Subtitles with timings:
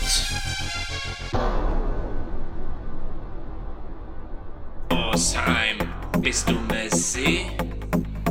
[4.91, 5.79] Osheim,
[6.21, 7.51] bist du Messi?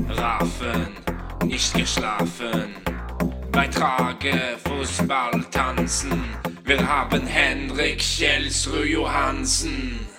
[0.07, 0.95] Raffen,
[1.45, 2.75] nicht geschlafen.
[3.51, 6.23] Bei Trage, Fußball, tanzen.
[6.63, 10.16] Wir haben Henrik Kjelsrud Johansen.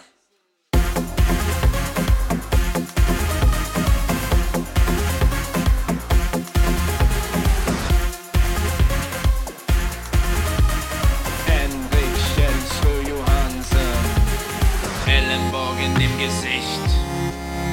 [16.18, 16.90] Gesicht.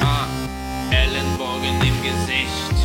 [0.02, 0.28] Ah,
[0.92, 2.76] Ellenbogen im Gesicht.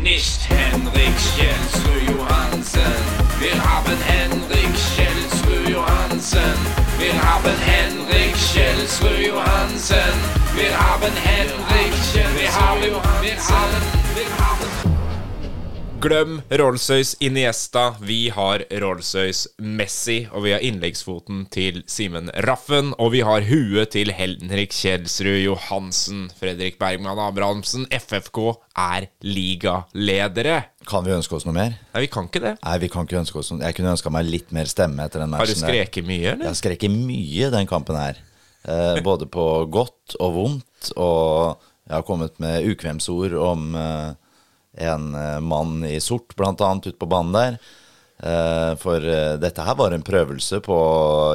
[0.00, 2.94] Nicht Henrik Kjelsrud Johansen.
[3.40, 6.54] Wir haben Henrik Kjelsrud Johansen.
[6.96, 10.14] Wir haben Henrik Kjelsrud Johansen.
[10.54, 12.38] Wir haben Henrik Kjelsrud Johansen.
[12.38, 13.95] Wir haben, wir haben.
[16.00, 17.94] Glem Rolls-Royce Iniesta.
[18.00, 22.92] Vi har Rolls-Royce Messi, og vi har innleggsfoten til Simen Raffen.
[23.00, 26.26] Og vi har huet til Henrik Kjelsrud Johansen.
[26.36, 27.86] Fredrik Bergman Abrahamsen.
[27.90, 28.40] FFK
[28.76, 30.58] er ligaledere.
[30.86, 31.78] Kan vi ønske oss noe mer?
[31.94, 32.52] Nei, vi kan ikke det.
[32.60, 35.24] Nei, vi kan ikke ønske oss noe Jeg kunne ønska meg litt mer stemme etter
[35.24, 35.48] den matchen.
[35.48, 38.20] Har du skreket mye, Jeg har skreket mye den kampen her.
[38.68, 40.92] Eh, både på godt og vondt.
[40.92, 41.56] Og
[41.88, 44.14] jeg har kommet med ukvemsord om eh,
[44.76, 47.58] en eh, mann i sort, annet, ute på banen der.
[48.16, 50.76] Eh, for eh, dette her var en prøvelse på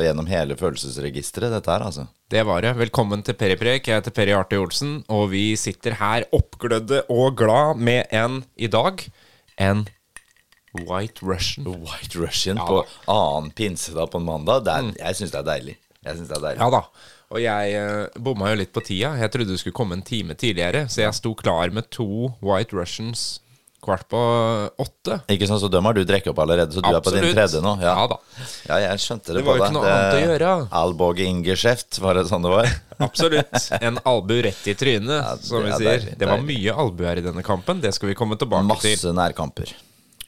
[0.01, 2.07] gjennom hele følelsesregisteret, dette her, altså.
[2.31, 2.73] Det var det.
[2.79, 3.89] Velkommen til Periprek.
[3.89, 8.71] Jeg heter Peri Arte Olsen, og vi sitter her oppglødde og glad med en i
[8.71, 9.03] dag
[9.61, 9.85] en
[10.87, 11.67] White Russian.
[11.67, 14.69] White Russian Ja på annen pinsedag på en mandag.
[14.71, 15.75] Er, Jeg syns det er deilig.
[16.01, 16.61] Jeg synes det er deilig.
[16.63, 16.81] Ja da.
[17.31, 19.13] Og jeg eh, bomma jo litt på tida.
[19.19, 22.75] Jeg trodde du skulle komme en time tidligere, så jeg sto klar med to White
[22.75, 23.39] Russians
[23.81, 24.19] kvart på
[24.77, 25.17] åtte.
[25.31, 27.61] Ikke sånn, så dem har du drukket opp allerede, så du er på din tredje
[27.63, 27.73] nå?
[27.81, 28.17] Ja da.
[28.67, 30.51] Ja, jeg skjønte det, Det var jo på ikke noe annet å gjøre.
[30.81, 32.69] Alborg Ingeskjeft, var det sånn det var?
[33.07, 33.69] Absolutt.
[33.81, 36.05] En albu rett i trynet, det som vi er sier.
[36.05, 36.19] der.
[36.21, 37.81] Det var mye albuer i denne kampen.
[37.81, 38.93] Det skal vi komme tilbake til.
[38.93, 39.73] Masse nærkamper.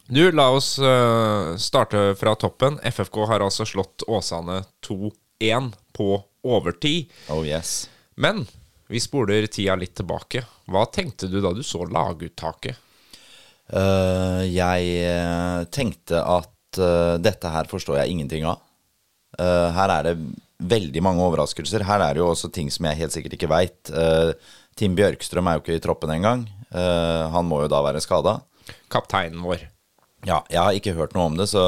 [0.09, 2.81] Du, la oss uh, starte fra toppen.
[2.83, 6.09] FFK har altså slått Åsane 2-1 på
[6.43, 7.11] overtid.
[7.33, 7.89] Oh yes.
[8.15, 8.43] Men
[8.91, 10.43] vi spoler tida litt tilbake.
[10.69, 12.79] Hva tenkte du da du så laguttaket?
[13.73, 18.59] Uh, jeg eh, tenkte at uh, dette her forstår jeg ingenting av.
[19.39, 20.17] Uh, her er det
[20.63, 21.85] veldig mange overraskelser.
[21.87, 23.91] Her er det jo også ting som jeg helt sikkert ikke veit.
[24.79, 26.45] Tim Bjørkstrøm er jo ikke i troppen engang.
[26.71, 28.37] Han må jo da være skada.
[28.93, 29.65] Kapteinen vår.
[30.23, 31.63] Ja, jeg har ikke hørt noe om det, så,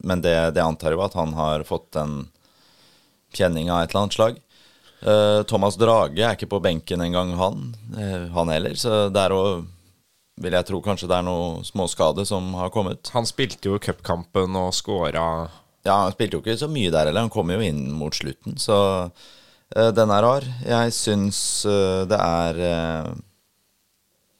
[0.00, 2.22] men det, det antar jo at han har fått en
[3.36, 4.40] kjenning av et eller annet slag.
[5.02, 7.74] Eh, Thomas Drage er ikke på benken engang, han.
[7.98, 8.74] eh, han heller.
[8.78, 9.64] Så der å
[10.40, 13.10] vil jeg tro kanskje det er noe småskade som har kommet.
[13.14, 15.48] Han spilte jo cupkampen og scora
[15.84, 17.26] Ja, han spilte jo ikke så mye der heller.
[17.26, 18.78] Han kom jo inn mot slutten, så
[19.10, 20.46] uh, den er rar.
[20.64, 23.12] Jeg syns uh, det er uh,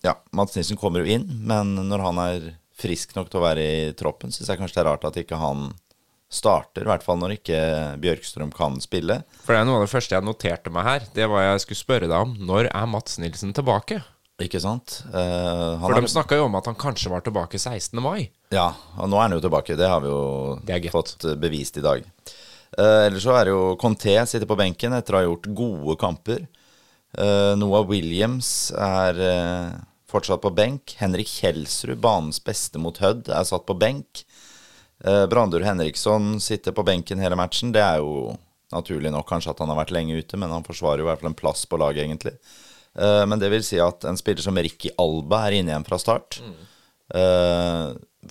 [0.07, 3.63] Ja, Mats Nilsen kommer jo inn, men når han er frisk nok til å være
[3.63, 5.73] i troppen, syns jeg kanskje det er rart at ikke han
[6.33, 6.85] starter.
[6.87, 7.61] I hvert fall når ikke
[8.03, 9.21] Bjørkstrøm kan spille.
[9.45, 11.07] For det er noe av det første jeg noterte meg her.
[11.15, 12.35] Det var jeg skulle spørre deg om.
[12.41, 14.01] Når er Mats Nilsen tilbake?
[14.43, 15.03] Ikke sant?
[15.13, 18.01] Uh, For er- de snakka jo om at han kanskje var tilbake 16.
[18.03, 18.31] mai.
[18.51, 19.77] Ja, og nå er han jo tilbake.
[19.79, 22.03] Det har vi jo er fått eh, bevist i dag.
[22.73, 25.97] Uh, ellers så er det jo Conté sitter på benken etter å ha gjort gode
[26.01, 26.47] kamper.
[27.13, 29.21] Uh, Noah Williams er
[30.09, 30.97] fortsatt på benk.
[30.99, 34.25] Henrik Kjelsrud, banens beste mot Hødd, er satt på benk.
[35.03, 37.73] Uh, Brandur Henriksson sitter på benken hele matchen.
[37.75, 38.37] Det er jo
[38.73, 41.23] naturlig nok kanskje at han har vært lenge ute, men han forsvarer jo i hvert
[41.23, 42.37] fall en plass på laget, egentlig.
[42.95, 46.01] Eh, men det vil si at en spiller som Ricky Alba er inne igjen fra
[46.01, 46.43] start.
[46.43, 46.69] Mm.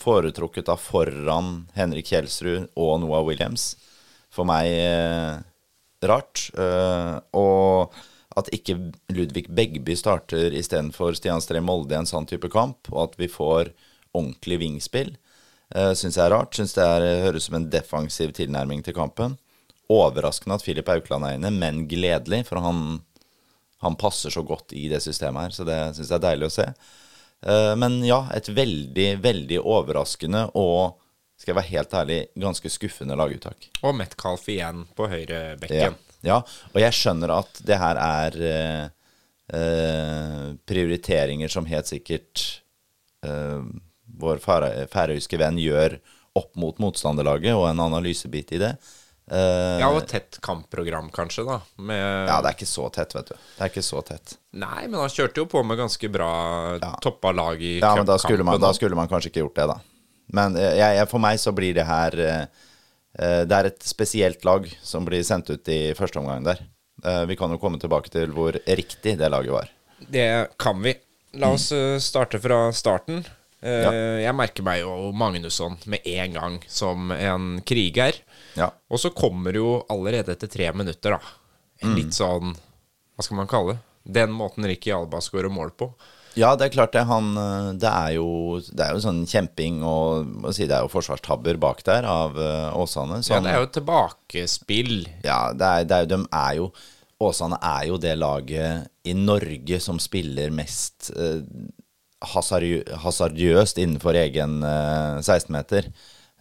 [0.02, 3.76] foretrukket da foran Henrik Kjelsrud og Noah Williams.
[4.34, 5.36] For meg eh,
[6.08, 6.48] rart.
[6.58, 7.94] Eh, og
[8.40, 8.78] at ikke
[9.12, 13.28] Ludvig Begby starter istedenfor Stian Stree Molde i en sånn type kamp, og at vi
[13.30, 13.74] får
[14.16, 15.12] ordentlig vingspill,
[15.76, 16.56] uh, syns jeg er rart.
[16.58, 19.38] Syns det er, høres som en defensiv tilnærming til kampen.
[19.92, 23.02] Overraskende at Filip Aukland er inne, men gledelig, for han,
[23.84, 26.54] han passer så godt i det systemet her, så det syns jeg er deilig å
[26.56, 26.68] se.
[27.44, 30.96] Eh, Men ja, et veldig, veldig overraskende og,
[31.42, 33.68] skal jeg være helt ærlig, ganske skuffende laguttak.
[33.84, 35.16] Og Metcalf igjen på Ja.
[35.18, 35.96] høyrebekken.
[36.24, 36.38] ja,
[36.72, 38.90] og jeg skjønner at det her er eh,
[39.58, 42.62] eh, prioriteringer som helt sikkert
[43.26, 43.64] eh,
[44.22, 46.00] vår færøyske venn gjør
[46.38, 48.72] opp mot motstanderlaget, og en analysebit i det.
[49.32, 51.60] Uh, Ja, og et tett kampprogram, kanskje, da.
[51.80, 53.36] Med ja, det er ikke så tett, vet du.
[53.36, 54.36] Det er ikke så tett.
[54.60, 56.32] Nei, men han kjørte jo på med ganske bra
[57.04, 59.70] toppa lag i Ja, men da skulle, man, da skulle man kanskje ikke gjort det,
[59.72, 59.80] da.
[60.36, 62.44] Men eh, jeg, jeg, for meg så blir det her eh,
[63.44, 66.64] Det er et spesielt lag som blir sendt ut i første omgang der.
[67.02, 69.72] Uh, vi kan jo komme tilbake til hvor riktig det laget var.
[70.12, 70.28] Det
[70.62, 70.96] kan vi.
[71.40, 73.24] La oss eh, starte fra starten.
[73.62, 73.92] Eh, Ja.
[74.26, 78.16] Jeg merker meg jo Magnusson med en gang som en kriger.
[78.58, 78.72] Ja.
[78.90, 81.20] Og så kommer jo allerede etter tre minutter, da.
[81.82, 82.56] En litt sånn
[83.18, 83.80] Hva skal man kalle det?
[84.18, 85.92] Den måten Ricky Alba skårer mål på.
[86.34, 87.04] Ja, det er klart det.
[87.06, 90.92] Han, eh, det, er jo, det er jo sånn kjemping og si, det er jo
[90.94, 93.20] forsvarstabber bak der av eh, Åsane.
[93.28, 95.08] Ja, det er jo tilbakespill.
[95.26, 96.72] ja, det er, det er, jo- de er jo
[97.22, 101.44] Åsane er jo det laget i Norge som spiller mest eh,
[102.22, 105.90] hasardiøst innenfor egen eh, 16-meter.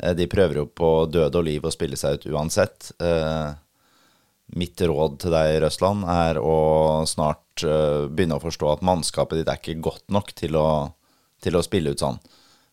[0.03, 2.93] Eh, de prøver jo på død og liv å spille seg ut uansett.
[3.00, 3.50] Eh,
[4.61, 6.56] mitt råd til deg, Røsland, er å
[7.09, 10.69] snart eh, begynne å forstå at mannskapet ditt er ikke godt nok til å,
[11.43, 12.21] til å spille ut sånn.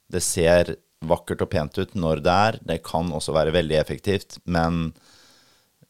[0.07, 0.75] Det ser
[1.07, 2.59] vakkert og pent ut når det er.
[2.74, 4.89] Det kan også være veldig effektivt, men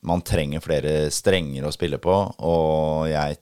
[0.08, 2.16] man trenger flere strenger å spille på,
[2.46, 3.40] og jeg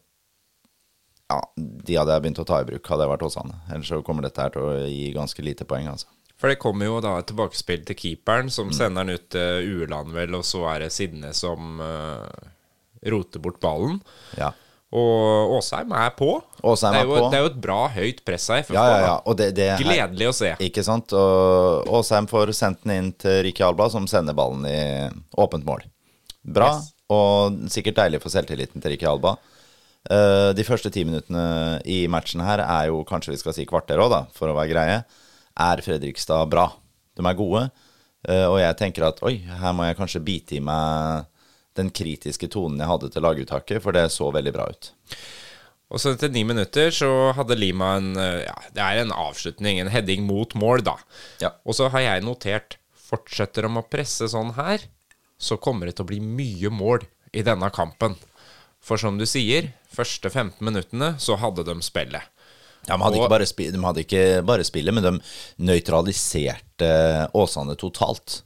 [1.31, 3.55] Ja, de hadde jeg begynt å ta i bruk, hadde jeg vært Åsane.
[3.73, 6.05] Ellers så kommer dette her til å gi ganske lite poeng, altså.
[6.37, 8.51] For det kommer jo da et tilbakespill til keeperen, Mm.
[8.51, 12.27] som sender den ut til Ueland, vel, og så er det Sidne som uh,
[13.09, 14.01] roter bort ballen.
[14.37, 14.51] Ja.
[14.95, 16.29] Og Åsheim er på.
[16.63, 17.29] Åsheim det, er er jo, på.
[17.31, 18.65] det er jo et bra høyt press her.
[18.69, 19.33] Ja, ja, ja.
[19.33, 20.51] det, det her- Gledelig å se.
[20.59, 21.11] Ikke sant?
[21.17, 25.09] Og Åsheim får sendt den inn til Ricky Alba, som sender ballen i
[25.41, 25.81] åpent mål.
[26.45, 26.93] Bra, Yes.
[27.09, 29.37] og sikkert deilig for selvtilliten til Ricky Alba.
[30.05, 34.01] Eh, de første ti minuttene i matchen her er jo kanskje vi skal si kvarter
[34.03, 34.99] òg, for å være greie.
[35.55, 36.67] Er Fredrikstad bra?
[37.15, 37.63] De er gode.
[38.27, 41.31] Eh, og jeg tenker at oi, her må jeg kanskje bite i meg
[41.75, 44.91] den kritiske tonen jeg hadde til laguttaket, for det så veldig bra ut.
[45.93, 49.79] Og så etter ni minutter så hadde Lima en eh, Ja, det er en avslutning,
[49.79, 50.97] en heading mot mål, da.
[51.43, 51.53] Ja.
[51.65, 54.81] Og så har jeg notert Fortsetter de å presse sånn her,
[55.37, 57.03] så kommer det til å bli mye mål
[57.37, 58.15] i denne kampen.
[58.85, 62.31] For som du sier, første 15 minuttene så hadde de spillet.
[62.85, 65.13] Ja, de, hadde Og- De hadde ikke bare spillet, men de
[65.57, 66.91] nøytraliserte
[67.33, 68.43] Åsane totalt.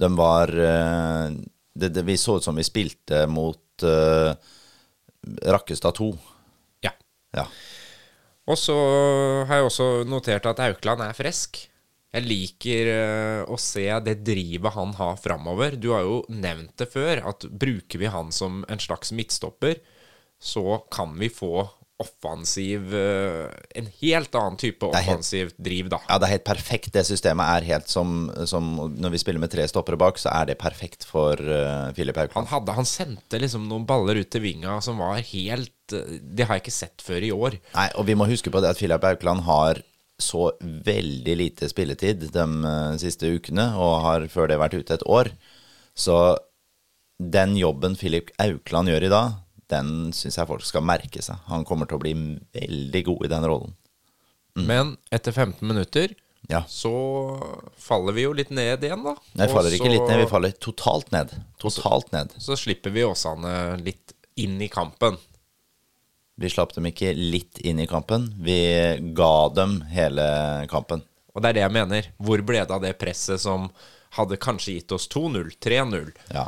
[0.00, 1.34] De var eh,
[1.76, 4.32] det, det, Vi så ut som vi spilte mot uh,
[5.44, 6.08] Rakkestad 2.
[6.86, 6.92] Ja.
[7.36, 7.44] Ja.
[8.48, 8.74] Og så
[9.46, 11.60] har jeg også notert at Aukland er frisk.
[12.08, 15.76] Jeg liker eh, å se det drivet han har framover.
[15.76, 19.82] Du har jo nevnt det før, at bruker vi han som en slags midtstopper,
[20.40, 21.66] så kan vi få
[21.98, 25.98] offensiv eh, En helt annen type offensivt driv, da.
[26.06, 26.92] ja, det er helt perfekt.
[26.94, 30.52] Det systemet er helt som, som Når vi spiller med tre stoppere bak, så er
[30.52, 34.78] det perfekt for uh, Filip Han, hadde, han sendte liksom noen baller ut til vinga
[34.84, 37.58] som var helt Det har jeg ikke sett før i år.
[37.74, 39.82] Nei, og vi må huske på det at Filip Haukland har
[40.18, 45.04] så veldig lite spilletid de eh, siste ukene, og har før det vært ute et
[45.06, 45.30] år.
[45.98, 46.16] Så
[47.18, 49.36] den jobben Filip Aukland gjør i dag,
[49.70, 51.38] den syns jeg folk skal merke seg.
[51.50, 52.14] Han kommer til å bli
[52.56, 53.74] veldig god i den rollen.
[54.58, 56.14] Men etter 15 minutter
[56.50, 56.62] Ja.
[56.66, 56.90] så
[57.78, 59.14] faller vi jo litt ned igjen, da.
[59.36, 61.34] Nei, vi faller Og ikke så- litt ned, vi faller totalt ned.
[61.60, 62.32] Totalt ned.
[62.38, 65.18] Så slipper vi Åsane litt inn i kampen.
[66.38, 68.58] Vi slapp dem ikke litt inn i kampen, vi
[69.16, 70.26] ga dem hele
[70.70, 71.02] kampen.
[71.34, 72.06] Og det er det jeg mener.
[72.22, 73.68] Hvor ble det av det presset som
[74.16, 76.12] hadde kanskje gitt oss 2-0, 3-0?
[76.34, 76.46] Ja.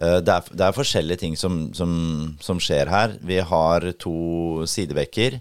[0.00, 1.92] Eh, Det er, det er forskjellige ting som, som,
[2.40, 3.14] som skjer her.
[3.24, 5.38] Vi har to sidebekker,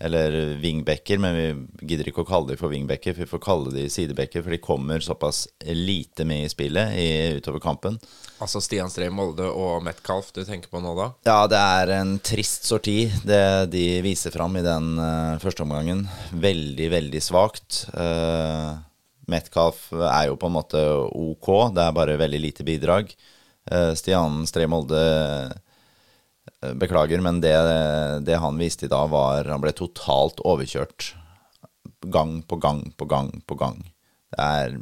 [0.00, 3.72] eller vingbekker, men vi gidder ikke å kalle dem for vingbekker, for vi får kalle
[3.74, 5.42] dem sidebekker, for de kommer såpass
[5.76, 7.98] lite med i spillet i, utover kampen.
[8.40, 11.10] Altså Stian Stree Molde og Metcalf du tenker på nå, da?
[11.28, 13.42] Ja, det er en trist sorti, det
[13.74, 16.06] de viser fram i den uh, første omgangen.
[16.32, 17.84] Veldig, veldig svakt.
[17.92, 18.80] Uh,
[19.30, 20.80] Metcalf er jo på en måte
[21.12, 23.12] ok, det er bare veldig lite bidrag.
[23.68, 25.04] Uh, Stian Stree Molde
[26.60, 27.54] Beklager, men det,
[28.26, 31.14] det han viste i dag, var Han ble totalt overkjørt.
[32.12, 33.80] Gang på gang på gang på gang.
[34.30, 34.76] Det er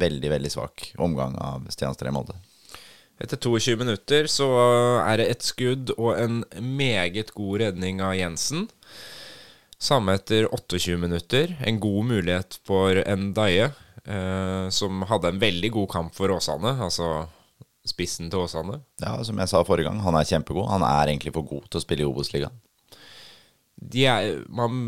[0.00, 2.36] veldig, veldig svak omgang av Stian Stree Molde.
[3.18, 4.46] Etter 22 minutter så
[5.02, 8.68] er det et skudd og en meget god redning av Jensen.
[9.78, 11.56] Samme etter 28 minutter.
[11.66, 13.72] En god mulighet for Ndaye,
[14.04, 16.76] eh, som hadde en veldig god kamp for Åsane.
[16.82, 17.26] Altså
[17.90, 18.80] spissen til Åsane.
[19.02, 20.68] Ja, som jeg sa forrige gang, han er kjempegod.
[20.70, 22.56] Han er egentlig for god til å spille i Obos-ligaen.
[24.48, 24.82] Man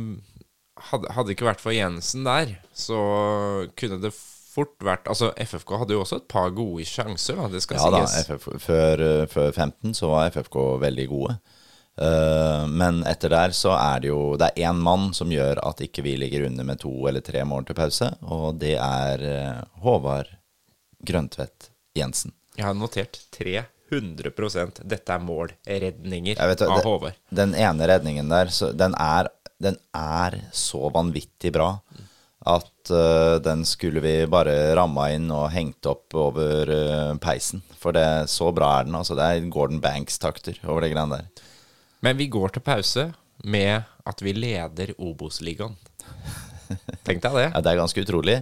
[0.91, 2.99] hadde, hadde ikke vært for Jensen der, så
[3.79, 4.13] kunne det
[4.51, 7.49] fort vært Altså, FFK hadde jo også et par gode sjanser, da.
[7.53, 8.05] Det skal Ja da.
[8.27, 11.37] FF, før, eh, før 15 så var FFK veldig gode.
[12.01, 15.83] Eh, men etter der så er det jo Det er én mann som gjør at
[15.85, 19.63] ikke vi ligger under med to eller tre mål til pause, og det er eh,
[19.85, 20.31] Håvard
[21.07, 22.33] Grøntvedt Jensen.
[22.59, 27.19] Jeg har notert 300 Dette er målredninger vet, av Håvard.
[27.31, 29.31] Den ene redningen der, så den, er,
[29.63, 31.75] den er så vanvittig bra
[32.49, 37.61] at uh, den skulle vi bare ramma inn og hengt opp over uh, peisen.
[37.81, 38.97] For det, så bra er den.
[38.97, 41.45] altså Det er Gordon Banks-takter over det greiene der.
[42.01, 43.11] Men vi går til pause
[43.45, 45.77] med at vi leder Obos-ligaen.
[47.05, 47.49] Tenk deg det.
[47.55, 48.41] Ja, det er ganske utrolig.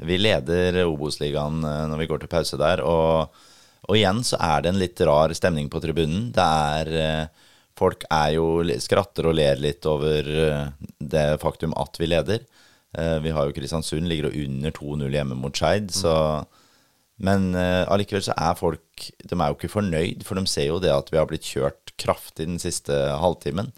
[0.00, 2.82] Vi leder Obos-ligaen eh, når vi går til pause der.
[2.86, 3.42] Og,
[3.90, 6.30] og igjen så er det en litt rar stemning på tribunen.
[6.34, 7.46] Det er eh,
[7.80, 12.44] Folk er jo skratter og ler litt over eh, det faktum at vi leder.
[12.92, 16.14] Eh, Vi har jo Kristiansund ligger jo under 2-0 hjemme mot Skeid, så
[17.20, 20.92] Men allikevel så er folk De er jo ikke fornøyd, for de ser jo det
[20.94, 23.72] at vi har blitt kjørt kraftig den siste halvtimen.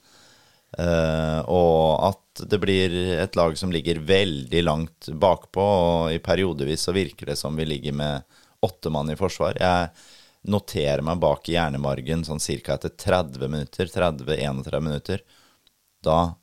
[0.73, 6.87] Uh, og at det blir et lag som ligger veldig langt bakpå, og i periodevis
[6.87, 8.23] så virker det som vi ligger med
[8.63, 9.59] åtte mann i forsvar.
[9.61, 9.91] Jeg
[10.53, 12.79] noterer meg bak i hjernemargen sånn ca.
[12.79, 15.23] etter 30 minutter, 30-31 minutter.
[16.03, 16.35] Da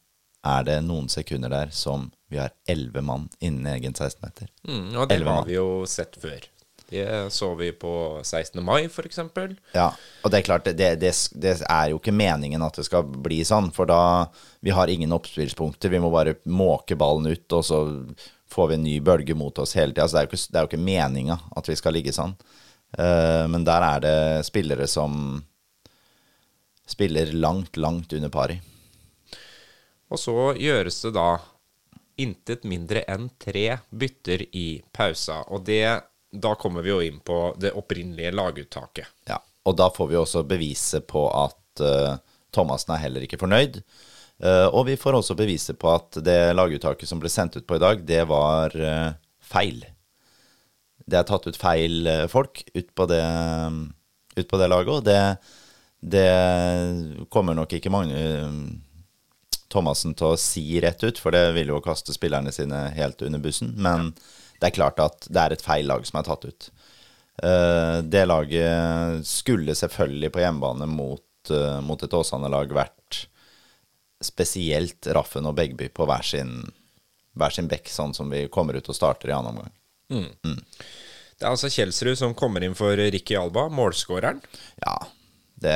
[0.45, 4.47] er det noen sekunder der som vi har elleve mann innen egen 16-meter.
[4.67, 6.47] Mm, og det har vi jo sett før.
[6.89, 7.91] Det så vi på
[8.23, 8.63] 16.
[8.65, 9.19] mai, f.eks.
[9.75, 9.91] Ja,
[10.23, 13.43] og det er klart, det, det, det er jo ikke meningen at det skal bli
[13.45, 14.29] sånn, for da
[14.65, 17.83] Vi har ingen oppspillspunkter, vi må bare måke ballen ut, og så
[18.53, 20.03] får vi en ny bølge mot oss hele tida.
[20.07, 22.35] Altså, det, er jo ikke- det er jo ikke meninga at vi skal ligge sånn.
[22.97, 25.43] Uh, men der er det spillere som
[26.89, 28.59] spiller langt, langt under pari.
[30.09, 31.27] Og så gjøres det da
[32.19, 35.43] intet mindre enn tre bytter i pausa.
[35.53, 35.83] Og det,
[36.33, 39.05] da kommer vi jo inn på det opprinnelige laguttaket.
[39.29, 39.37] Ja,
[39.69, 42.17] og da får vi også beviset på at uh,
[42.51, 43.83] Thomassen er heller ikke fornøyd.
[44.39, 47.75] Eh, og vi får også beviset på at det laguttaket som ble sendt ut på
[47.75, 49.11] i dag, det var eh,
[49.43, 49.83] feil.
[51.03, 53.23] Det er tatt ut feil eh, folk ut på det,
[54.39, 55.23] ut på det laget, og det,
[55.99, 58.21] det kommer nok ikke mange
[59.69, 63.41] Thomassen til å si rett ut, for det vil jo kaste spillerne sine helt under
[63.43, 63.75] bussen.
[63.77, 64.13] Men
[64.57, 66.69] det er klart at det er et feil lag som er tatt ut.
[68.09, 71.51] Det laget skulle selvfølgelig på hjemmebane mot,
[71.85, 73.28] mot et Åsane-lag vært
[74.23, 76.57] spesielt Raffen og Begby på hver sin,
[77.39, 79.75] hver sin bekk, sånn som vi kommer ut og starter i annen omgang.
[81.39, 84.41] Det er altså Kjelsrud som kommer inn for Ricky Alba, målskåreren.
[84.83, 84.97] Ja,
[85.59, 85.75] det,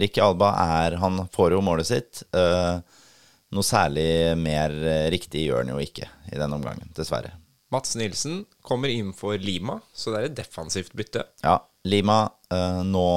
[0.00, 2.22] Ricky Alba er Han får jo målet sitt.
[2.32, 2.80] Uh,
[3.54, 4.72] noe særlig mer
[5.12, 7.34] riktig gjør han jo ikke i denne omgangen, dessverre.
[7.74, 11.24] Mats Nilsen kommer inn for Lima, så det er et defensivt bytte.
[11.42, 13.08] Ja, Lima uh, nå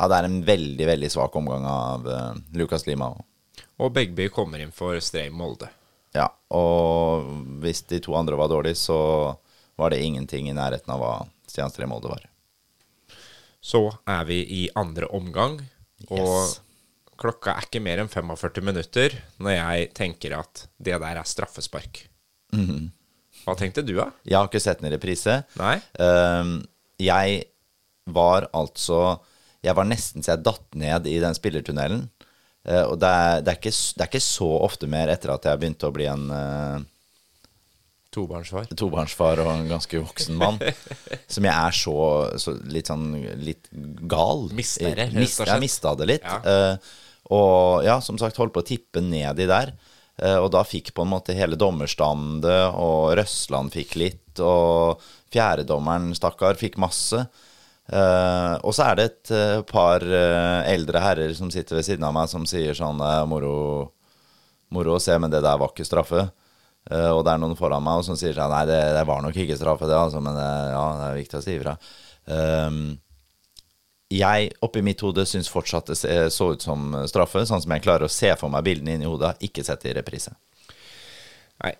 [0.00, 3.10] Ja, det er en veldig, veldig svak omgang av uh, Lukas Lima.
[3.80, 5.68] Og Begby kommer inn for Streim Molde.
[6.16, 6.26] Ja,
[6.56, 7.28] og
[7.62, 8.96] hvis de to andre var dårlige, så
[9.78, 11.12] var det ingenting i nærheten av hva
[11.48, 12.24] Stian Streim Molde var.
[13.60, 15.58] Så er vi i andre omgang,
[16.08, 16.60] og Yes.
[17.20, 22.06] klokka er ikke mer enn 45 minutter når jeg tenker at det der er straffespark.
[22.56, 22.88] Mhm.
[23.44, 24.10] Hva tenkte du, da?
[24.24, 25.42] Jeg har ikke sett den i reprise.
[25.60, 25.76] Nei?
[26.00, 26.60] Uh,
[27.00, 27.44] jeg
[28.08, 29.20] var altså
[29.64, 32.06] Jeg var nesten så jeg datt ned i den spillertunnelen.
[32.68, 35.48] Eh, og det er, det, er ikke, det er ikke så ofte mer etter at
[35.48, 36.80] jeg begynte å bli en uh,
[38.10, 38.66] Tobarnsfar.
[38.74, 40.58] tobarnsfar og en ganske voksen mann,
[41.34, 41.94] som jeg er så,
[42.42, 43.70] så litt sånn litt
[44.10, 44.48] gal.
[44.56, 46.26] Mister det, Mist, jeg mista det litt.
[46.26, 46.40] Ja.
[46.74, 46.98] Uh,
[47.30, 49.76] og ja, som sagt, holdt på å tippe nedi der.
[50.18, 54.98] Uh, og da fikk på en måte hele dommerstandet, og Røsland fikk litt, og
[55.30, 57.28] fjerdedommeren, stakkar, fikk masse.
[57.90, 62.06] Eh, og så er det et eh, par uh, eldre herrer som sitter ved siden
[62.06, 63.54] av meg, som sier sånn moro,
[64.70, 66.28] moro å se, men det der var ikke straffe.
[66.90, 69.58] Og det er noen foran meg som sier sånn Nei, det, det var nok ikke
[69.58, 71.74] straffe, det, altså, men ja, det er viktig å si ifra.
[74.10, 75.98] Jeg oppi mitt hode syns fortsatt det
[76.32, 79.36] så ut som straffe, sånn som jeg klarer å se for meg bildene inni hodet.
[79.44, 80.32] Ikke sett i reprise.
[81.60, 81.76] Nei.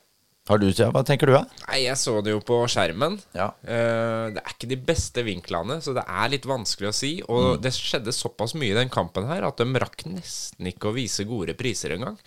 [0.50, 1.44] Har du, ja, Hva tenker du, da?
[1.68, 3.20] Nei, jeg så det jo på skjermen.
[3.38, 3.52] Ja.
[3.62, 7.12] Uh, det er ikke de beste vinklene, så det er litt vanskelig å si.
[7.30, 10.96] Og det skjedde såpass mye i den kampen her at de rakk nesten ikke å
[10.96, 12.18] vise gode priser engang.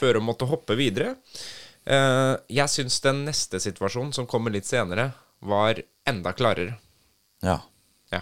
[0.00, 1.14] Før de måtte hoppe videre.
[1.88, 5.08] Uh, jeg syns den neste situasjonen, som kommer litt senere,
[5.40, 6.76] var enda klarere.
[7.42, 7.56] Ja.
[8.12, 8.20] Ja.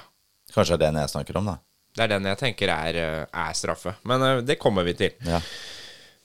[0.55, 1.59] Kanskje det er den jeg snakker om, da.
[1.99, 3.97] Det er den jeg tenker er, eh, er straffe.
[4.07, 5.19] Men uh, det kommer vi til.
[5.27, 5.43] Ja.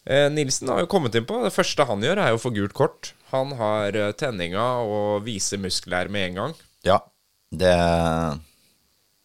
[0.05, 2.51] Eh, Nilsen har jo kommet inn på Det første han gjør, er jo å få
[2.53, 3.13] gult kort.
[3.31, 6.53] Han har eh, tenninga og viser muskler med en gang.
[6.85, 7.00] Ja,
[7.51, 7.74] det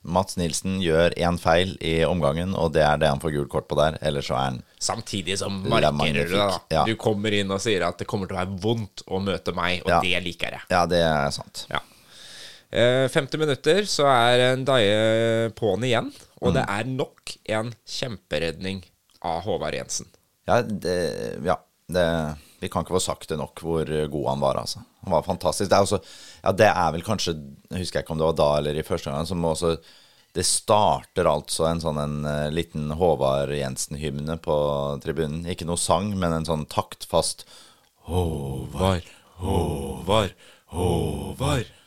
[0.00, 3.66] Mats Nilsen gjør én feil i omgangen, og det er det han får gult kort
[3.68, 3.98] på der.
[4.00, 6.38] Ellers så er han Samtidig som markerer du det.
[6.40, 6.58] da.
[6.72, 6.84] ja.
[6.88, 9.82] Du kommer inn og sier at det kommer til å være vondt å møte meg,
[9.84, 10.00] og Ja.
[10.00, 10.62] det liker jeg.
[10.72, 11.66] Ja, det er sant.
[11.68, 11.82] Ja.
[12.72, 16.08] Eh, 50 minutter, så er Daye på'n igjen.
[16.40, 16.54] Og Mm.
[16.56, 18.82] det er nok en kjemperedning
[19.20, 20.06] av Håvard Jensen.
[20.50, 20.96] Ja, det,
[21.46, 21.56] ja
[21.94, 22.06] det,
[22.60, 24.82] vi kan ikke få sagt det nok hvor god han var, altså.
[25.04, 25.70] Han var fantastisk.
[25.70, 26.00] Det er, også,
[26.42, 27.38] ja, det er vel kanskje
[27.70, 29.76] Jeg husker ikke om det var da eller i første gang, som også
[30.36, 34.56] Det starter altså en sånn en eh, liten Håvard Jensen-hymne på
[35.02, 35.42] tribunen.
[35.50, 37.46] Ikke noe sang, men en sånn taktfast
[38.06, 39.08] Håvard,
[39.40, 40.36] Håvard,
[40.70, 41.79] Håvard.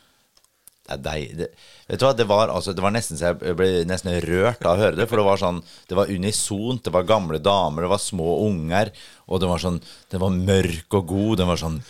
[0.94, 1.34] Er deig...
[1.40, 1.50] Det,
[1.88, 4.78] vet du hva, det var, altså, det var nesten så jeg ble nesten rørt av
[4.78, 5.08] å høre det.
[5.10, 6.84] For det var sånn Det var unisont.
[6.86, 8.94] Det var gamle damer, det var små unger.
[9.28, 9.82] Og det var sånn
[10.12, 11.42] Det var mørk og god.
[11.42, 11.82] Den var sånn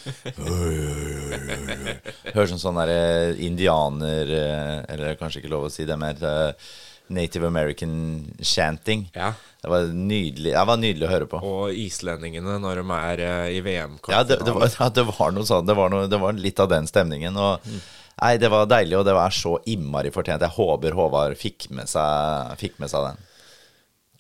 [2.34, 6.74] Høres som sånn derre indianer eh, Eller kanskje ikke lov å si det mer eh,
[7.14, 9.10] Native American chanting.
[9.14, 9.34] Ja.
[9.62, 11.42] Det var nydelig Det var nydelig å høre på.
[11.48, 13.76] Og islendingene når de er eh, i
[14.12, 15.68] Ja, det, det, var, ja, det var noe sånn.
[15.68, 17.38] Det var, noe, det var litt av den stemningen.
[17.38, 17.74] Og
[18.22, 20.42] Nei, det var deilig, og det var så innmari fortjent.
[20.46, 23.22] Jeg håper Håvard fikk med seg, fikk med seg den.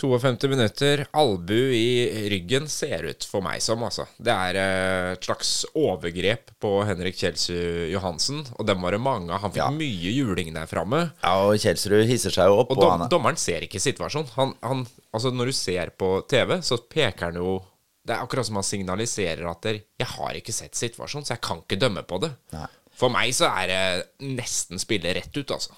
[0.03, 4.03] 52 minutter, albu i ryggen ser ut for meg som, altså.
[4.17, 9.37] Det er eh, et slags overgrep på Henrik Kjelsrud Johansen, og dem var det mange.
[9.39, 9.69] Han fikk Ja.
[9.71, 11.03] mye juling der framme.
[11.21, 12.73] Ja, og Kjelsrud hisser seg jo opp.
[12.73, 14.33] Og Og dom, han, dommeren ser ikke situasjonen.
[14.35, 14.83] Han, han,
[15.13, 17.61] altså når du ser på TV, så peker han jo
[18.03, 21.41] Det er akkurat som han signaliserer at der, 'jeg har ikke sett situasjonen, så jeg
[21.41, 22.33] kan ikke dømme på det'.
[22.51, 22.67] Nei.
[22.97, 25.73] For meg så er det nesten spille rett ut, altså.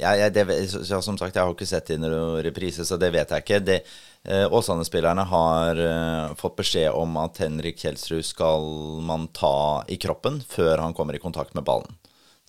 [0.00, 3.10] ja, jeg, det, som sagt, jeg har ikke sett det i noen reprise, så det
[3.12, 3.58] vet jeg ikke.
[3.60, 3.76] Det,
[4.24, 8.64] eh, Åsane-spillerne har eh, fått beskjed om at Henrik Kjelsrud skal
[9.04, 11.98] man ta i kroppen før han kommer i kontakt med ballen.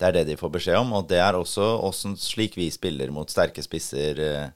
[0.00, 3.12] Det er det de får beskjed om, og det er også, åssen slik vi spiller
[3.12, 4.46] mot sterke spisser, eh,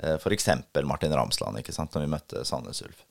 [0.00, 0.48] eh, f.eks.
[0.88, 3.04] Martin Ramsland, ikke sant, når vi møtte Sandnes Ulf.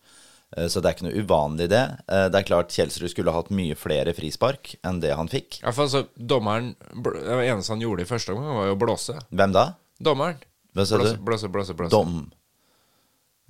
[0.57, 1.83] Eh, Så det er ikke noe uvanlig det.
[2.07, 5.61] Eh, Det er klart Kjelsrud skulle hatt mye flere frispark enn det han fikk.
[5.63, 8.81] Ja, for altså, så dommeren Det eneste han gjorde i første omgang, var jo å
[8.85, 9.17] blåse.
[9.31, 9.65] Hvem da?
[9.99, 10.37] Dommeren.
[10.73, 11.23] Hva sa Blåse, du?
[11.23, 11.73] blåse, blåse.
[11.77, 11.91] blåse.
[11.93, 12.31] Dom.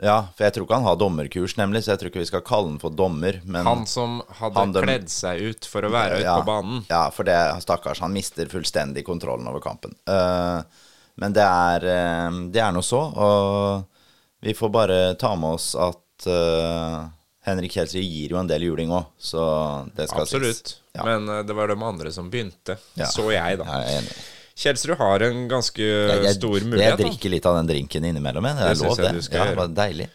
[0.03, 2.41] Ja, for jeg tror ikke han har dommerkurs, nemlig, så jeg tror ikke vi skal
[2.43, 3.37] kalle han for dommer.
[3.45, 4.83] Men Han som hadde Han døm...
[4.87, 6.81] kledd seg ut for å være ute ja, på banen.
[6.89, 9.93] Ja, for det, stakkars, han mister fullstendig kontrollen over kampen.
[10.09, 10.65] Uh,
[11.21, 13.85] men det er, uh, det er noe så, og
[14.43, 16.99] vi får bare ta med oss at eh,
[17.47, 19.43] Henrik Kjelsrud gir jo en del juling òg, så
[19.97, 20.62] det skal Absolutt.
[20.73, 20.77] sies.
[20.95, 21.03] Ja.
[21.07, 22.77] Men uh, det var de andre som begynte.
[22.95, 23.07] Ja.
[23.12, 23.65] Så jeg, da.
[23.65, 24.17] Jeg er enig.
[24.63, 26.97] Kjelsrud har en ganske Jeg, jeg, stor jeg mulighet.
[26.99, 27.03] da.
[27.07, 28.45] drikker litt av den drinken innimellom.
[28.45, 28.55] jeg.
[28.55, 29.33] Det Det er lov, jeg det.
[29.33, 30.07] Ja, det var deilig.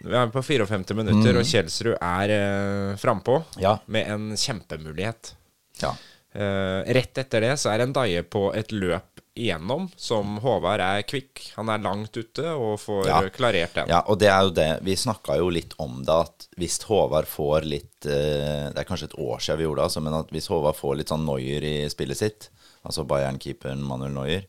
[0.00, 3.60] Vi er på 54 minutter, og Kjelsrud er uh, frampå Mm.
[3.62, 3.74] Ja.
[3.86, 5.34] med en kjempemulighet.
[5.82, 5.94] Ja.
[6.34, 11.02] Uh, rett etter det så er en Daie på et løp igjennom, som Håvard er
[11.06, 11.52] kvikk.
[11.56, 13.20] Han er langt ute og får Ja.
[13.30, 13.88] klarert den.
[13.88, 14.68] Ja, og det er jo det.
[14.82, 19.04] Vi snakka jo litt om det, at hvis Håvard får litt eh, Det er kanskje
[19.10, 21.62] et år siden vi gjorde det, altså, men at hvis Håvard får litt sånn Noyer
[21.62, 22.48] i spillet sitt,
[22.84, 24.44] altså Bayern-keeperen Manuel Neuer,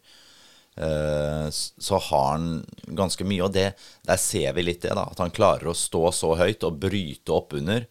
[0.77, 3.43] eh, så har han ganske mye.
[3.43, 3.73] Og det,
[4.07, 5.05] der ser vi litt det, da.
[5.11, 7.85] At han klarer å stå så høyt og bryte opp under.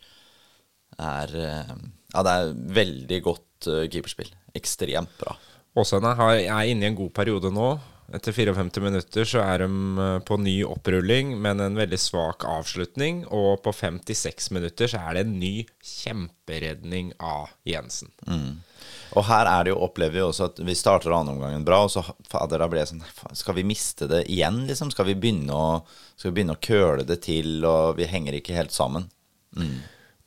[0.99, 1.75] Er, eh,
[2.15, 4.33] ja, det er veldig godt keeperspill.
[4.57, 5.37] Ekstremt bra.
[5.79, 7.73] Åsane er inne i en god periode nå.
[8.11, 9.69] Etter 54 minutter så er de
[10.03, 13.23] eh, på ny opprulling, men en veldig svak avslutning.
[13.31, 15.53] Og på 56 minutter så er det en ny
[15.87, 18.11] kjemperedning av Jensen.
[19.15, 22.03] Og her er det jo, opplever vi også at vi starter andreomgangen bra, og så
[22.31, 24.91] fader, da ble jeg sånn Skal vi miste det igjen, liksom?
[24.95, 25.71] Skal vi begynne å,
[26.17, 29.07] skal vi begynne å køle det til, og vi henger ikke helt sammen?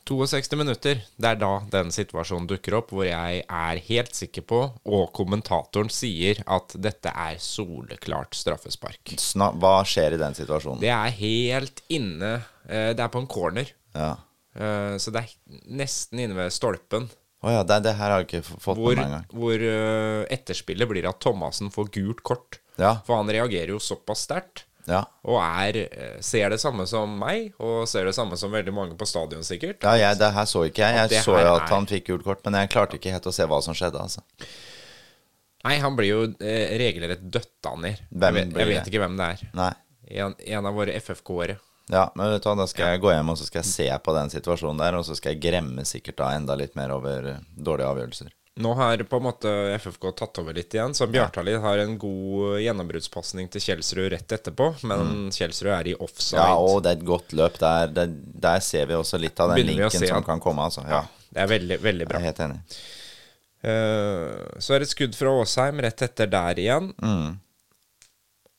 [0.03, 4.59] 62 minutter, det er da den situasjonen dukker opp, hvor jeg er helt sikker på,
[4.83, 9.13] og kommentatoren sier, at dette er soleklart straffespark.
[9.21, 10.81] Sna hva skjer i den situasjonen?
[10.83, 12.33] Det er helt inne
[12.67, 13.71] eh, Det er på en corner.
[13.95, 14.11] Ja.
[14.59, 17.07] Eh, Så det er nesten inne ved stolpen.
[17.43, 19.25] Å ja, det, det her har jeg ikke fått Hvor, med meg engang.
[19.35, 22.59] hvor eh, etterspillet blir at Thomassen får gult kort.
[22.79, 22.97] Ja.
[23.07, 24.63] For han reagerer jo såpass sterkt.
[24.89, 25.03] Ja.
[25.23, 28.97] Og er, eh, ser det samme som meg, og ser det samme som veldig mange
[28.99, 29.83] på stadion, sikkert.
[29.83, 31.09] ja, jeg, det her så ikke jeg.
[31.13, 33.47] Jeg så jo at han fikk gult kort, men jeg klarte ikke helt å se
[33.47, 34.23] hva som skjedde, altså.
[35.63, 38.01] Nei, han blir jo eh, regelrett døtta ned.
[38.11, 38.89] Jeg vet, jeg vet det?
[38.91, 39.45] ikke hvem det er.
[39.55, 39.71] Nei.
[40.19, 41.55] En, en av våre FFK-ere.
[41.91, 43.87] Ja, men vet du hva, da skal jeg gå hjem og så skal jeg se
[44.03, 47.31] på den situasjonen der, og så skal jeg gremme sikkert da enda litt mer over
[47.31, 48.35] eh, dårlige avgjørelser.
[48.55, 49.49] Nå har på en måte
[49.81, 54.67] FFK tatt over litt igjen, så Bjartali har en god gjennombruddspasning til Kjelsrud rett etterpå,
[54.85, 56.37] men Kjelsrud er i offside.
[56.37, 56.51] Mm.
[56.51, 57.87] Ja, og det er et godt løp der.
[57.95, 58.11] Der,
[58.45, 60.83] der ser vi også litt av den Begynner linken som at- kan komme, altså.
[60.85, 61.01] Ja.
[61.33, 62.19] Det er veldig, veldig Jeg bra.
[62.19, 62.59] er helt enig.
[63.63, 66.91] Uh, så er det et skudd fra Åsheim rett etter der igjen.
[67.01, 67.39] Mm.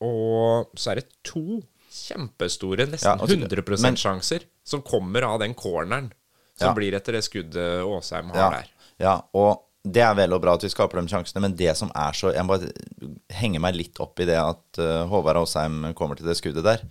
[0.04, 1.61] Og så er det to
[1.94, 6.11] kjempestore, nesten Ja, altså, 100 men- sjanser som kommer av den corneren
[6.59, 6.74] som Ja.
[6.74, 8.68] blir etter det skuddet Åsheim har Ja, der.
[8.98, 11.90] ja, og det er vel og bra at vi skaper de sjansene, men det som
[11.92, 12.73] er så Jeg må bare
[13.37, 16.85] henge meg litt opp i det at uh, Håvard Aasheim kommer til det skuddet der.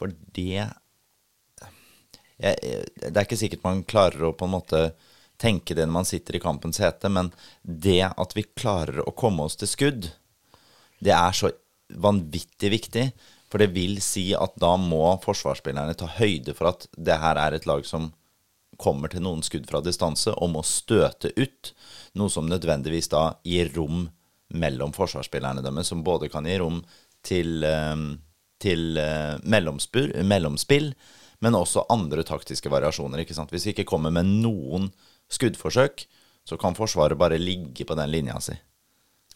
[0.00, 0.70] For det jeg,
[2.40, 4.80] Det er ikke sikkert man klarer å på en måte
[5.40, 7.30] tenke det når man sitter i kampens hete, men
[7.62, 10.10] det at vi klarer å komme oss til skudd,
[11.04, 11.52] det er så
[11.92, 13.10] vanvittig viktig.
[13.52, 17.54] For det vil si at da må forsvarsspillerne ta høyde for at det her er
[17.54, 18.10] et lag som
[18.80, 21.72] kommer til noen skudd fra distanse og må støte ut.
[22.18, 24.06] Noe som nødvendigvis da gir rom
[24.54, 26.82] mellom forsvarsspillerne deres, som både kan gi rom
[27.26, 27.96] til, eh,
[28.62, 30.94] til eh, mellomspill,
[31.44, 33.20] men også andre taktiske variasjoner.
[33.20, 33.50] ikke sant?
[33.50, 34.90] Hvis vi ikke kommer med noen
[35.28, 36.06] skuddforsøk,
[36.46, 38.54] så kan Forsvaret bare ligge på den linja si.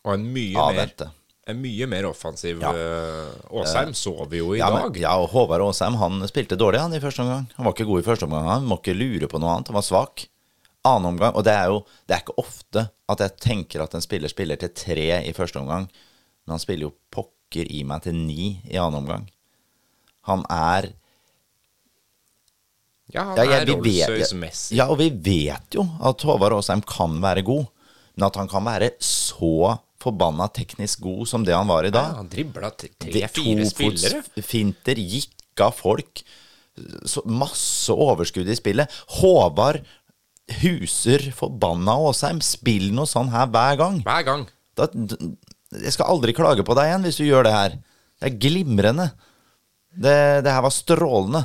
[0.05, 1.11] Og en mye, mer, Avvente.
[1.49, 2.71] En mye mer offensiv Ja.
[2.77, 4.93] eh, Åsheim så vi jo i Ja, dag.
[4.93, 7.49] men, ja, og Håvard Åsheim han spilte dårlig han i første omgang.
[7.57, 8.45] Han var ikke god i første omgang.
[8.49, 9.69] Han må ikke lure på noe annet.
[9.69, 10.27] Han var svak.
[10.85, 14.01] Annen omgang, og det er jo det er ikke ofte at jeg tenker at en
[14.01, 15.89] spiller spiller til tre i første omgang,
[16.47, 19.27] men han spiller jo pokker i meg til ni i annen omgang.
[20.29, 20.93] Han er
[23.13, 24.77] Ja, han ja, er Rolls-Royce-messig.
[24.79, 27.67] Ja, og vi vet jo at Håvard Åsheim kan være god,
[28.17, 32.15] men at han kan være så forbanna teknisk god som det han var i dag
[32.15, 34.23] Ja, han dribla tre-fire spillere.
[34.43, 36.23] Finter, gikk av folk.
[37.05, 38.89] Så masse overskudd i spillet.
[39.21, 39.83] Håvard
[40.63, 42.41] huser forbanna Åsheim.
[42.45, 44.01] Spill noe sånn her hver gang.
[44.07, 44.47] Hver gang.
[44.79, 44.89] Da,
[45.77, 47.77] jeg skal aldri klage på deg igjen hvis du gjør det her.
[48.21, 49.11] Det er glimrende.
[49.91, 51.45] Det, det her var strålende.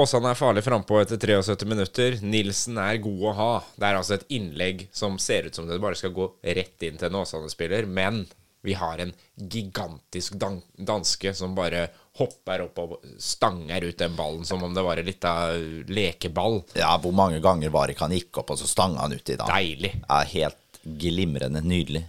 [0.00, 2.14] Åsane er farlig frampå etter 73 minutter.
[2.24, 3.50] Nilsen er god å ha.
[3.76, 6.96] Det er altså et innlegg som ser ut som det bare skal gå rett inn
[6.96, 8.22] til en Åsane-spiller, men
[8.64, 14.46] vi har en gigantisk dan danske som bare hopper opp og stanger ut den ballen
[14.48, 15.32] som om det var en lita
[15.88, 16.62] lekeball.
[16.78, 19.36] ja, hvor mange ganger var det ikke han gikk opp, og så stanga han uti
[19.36, 19.50] da?
[19.50, 19.92] Deilig.
[20.06, 21.60] Ja, helt glimrende.
[21.60, 22.06] Nydelig.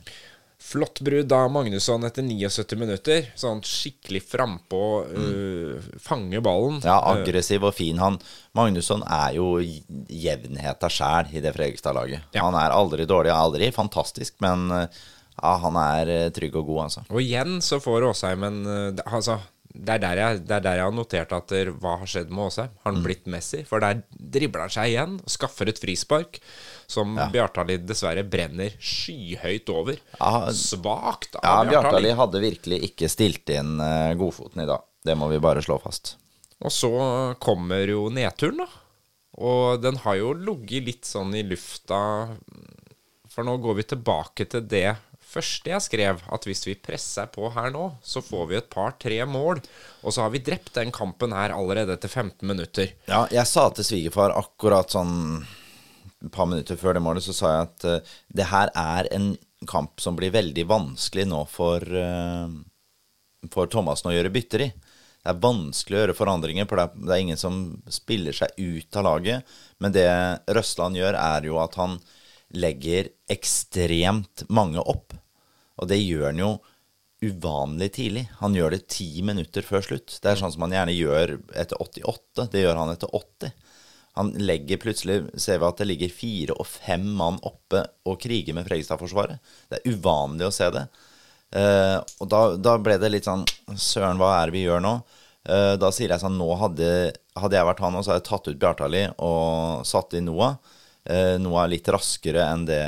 [0.74, 3.28] Flott brudd av Magnusson etter 79 minutter.
[3.38, 6.80] Sånn skikkelig frampå, øh, fange ballen.
[6.82, 8.02] Ja, aggressiv og fin.
[8.02, 8.18] Han,
[8.58, 12.26] Magnusson er jo jevnheta sjæl i det Fredrikstad-laget.
[12.34, 12.48] Ja.
[12.48, 15.04] Han er aldri dårlig, aldri fantastisk, men eh,
[15.38, 17.06] ja, han er eh, trygg og god, altså.
[17.14, 19.38] Og igjen så får Åsheim en øh, Altså,
[19.74, 22.30] det er, der jeg, det er der jeg har notert at der, hva har skjedd
[22.30, 22.70] med Åsheim.
[22.84, 23.06] Har han Mm.
[23.08, 23.64] blitt Messi?
[23.66, 26.38] For der dribler han seg igjen skaffer et frispark
[26.88, 29.98] som Bjartali dessverre brenner skyhøyt over.
[30.20, 31.72] Ja, Svakt Ja, av Bjartali.
[31.74, 34.84] Bjartali hadde virkelig ikke stilt inn eh, godfoten i dag.
[35.04, 36.16] Det må vi bare slå fast.
[36.64, 36.92] Og så
[37.44, 38.68] kommer jo nedturen, da.
[39.42, 41.98] Og den har jo ligget litt sånn i lufta
[43.34, 44.92] For nå går vi tilbake til det
[45.34, 49.19] første jeg skrev, at hvis vi presser på her nå, så får vi et par-tre
[49.30, 49.62] mål.
[50.04, 52.93] Og så har vi drept den kampen her allerede etter 15 minutter.
[53.10, 55.43] Ja, jeg sa til svigerfar akkurat sånn
[56.24, 59.34] et par minutter før det målet, så sa jeg at uh, det her er en
[59.67, 62.48] kamp som blir veldig vanskelig nå for, uh,
[63.52, 64.69] for Thomassen å gjøre bytter i.
[65.24, 67.60] Det er vanskelig å gjøre forandringer, for det er, det er ingen som
[67.91, 69.54] spiller seg ut av laget.
[69.84, 70.08] Men det
[70.52, 71.98] Røsland gjør, er jo at han
[72.54, 75.15] legger ekstremt mange opp.
[75.82, 76.52] Og det gjør han jo
[77.24, 78.26] uvanlig tidlig.
[78.42, 80.18] Han gjør det ti minutter før slutt.
[80.22, 82.50] Det er sånn som han gjerne gjør etter 88.
[82.52, 83.56] Det gjør han etter 80.
[84.20, 88.56] Han legger plutselig Ser vi at det ligger fire og fem mann oppe og kriger
[88.58, 89.42] med Fredrikstad-forsvaret.
[89.72, 90.86] Det er uvanlig å se det.
[91.54, 93.44] Eh, og da, da ble det litt sånn
[93.78, 94.94] Søren, hva er det vi gjør nå?
[95.44, 96.88] Eh, da sier jeg sånn Nå hadde,
[97.38, 100.58] hadde jeg vært han, og så hadde jeg tatt ut Bjartali og satt inn Noah.
[101.04, 102.82] Eh, Noah er litt raskere enn det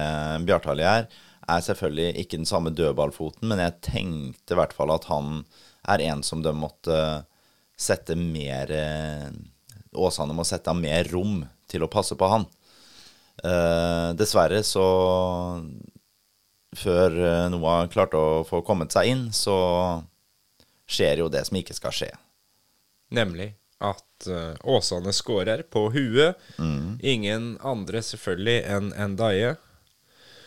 [0.48, 1.10] Bjartali er.
[1.45, 5.43] Er selvfølgelig ikke den samme dødballfoten, men jeg tenkte i hvert fall at han
[5.88, 6.97] er en som de måtte
[7.77, 9.27] sette mer eh,
[9.95, 12.45] Åsane må sette av mer rom til å passe på han.
[13.43, 14.86] Eh, dessverre så
[16.75, 19.55] Før eh, Noah klarte å få kommet seg inn, så
[20.88, 22.12] skjer jo det som ikke skal skje.
[23.15, 23.53] Nemlig
[23.86, 24.27] at
[24.63, 26.39] Åsane skårer på huet.
[26.58, 26.97] Mm.
[27.03, 29.55] Ingen andre selvfølgelig enn Daie.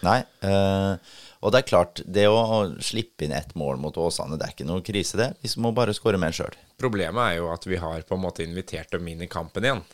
[0.06, 0.20] Nei.
[0.46, 2.40] eh, og det er klart, det å
[2.82, 5.28] slippe inn ett mål mot Åsane, det er ikke noe krise, det.
[5.44, 6.56] Vi må bare skåre mer sjøl.
[6.80, 9.84] Problemet er jo at vi har på en måte invitert dem inn i kampen igjen.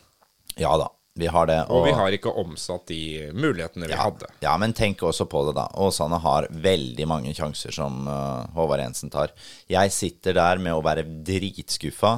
[0.61, 0.89] Ja da,
[1.21, 1.59] vi har det.
[1.69, 4.31] Og vi har ikke omsatt de mulighetene vi ja, hadde.
[4.41, 5.69] ja, men tenk også på det, da.
[5.85, 9.37] Åsane har veldig mange sjanser som uh, Håvard Jensen tar.
[9.69, 12.17] Jeg sitter der med å være dritskuffa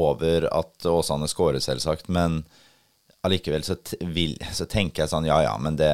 [0.00, 2.40] over at Åsane skårer, selvsagt, men
[3.22, 5.92] allikevel så, vil, så tenker jeg sånn, ja ja, men det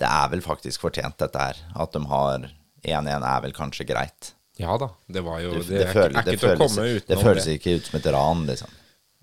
[0.00, 1.58] Det er vel faktisk fortjent, dette her.
[1.76, 2.46] At de har
[2.82, 4.30] 1-1 er vel kanskje greit.
[4.60, 6.60] Ja da, det var jo Det, Det, er, føles- ikke- er det ikke til å
[6.60, 7.54] komme utenom det føles det.
[7.60, 8.70] ikke ut som et ran, liksom.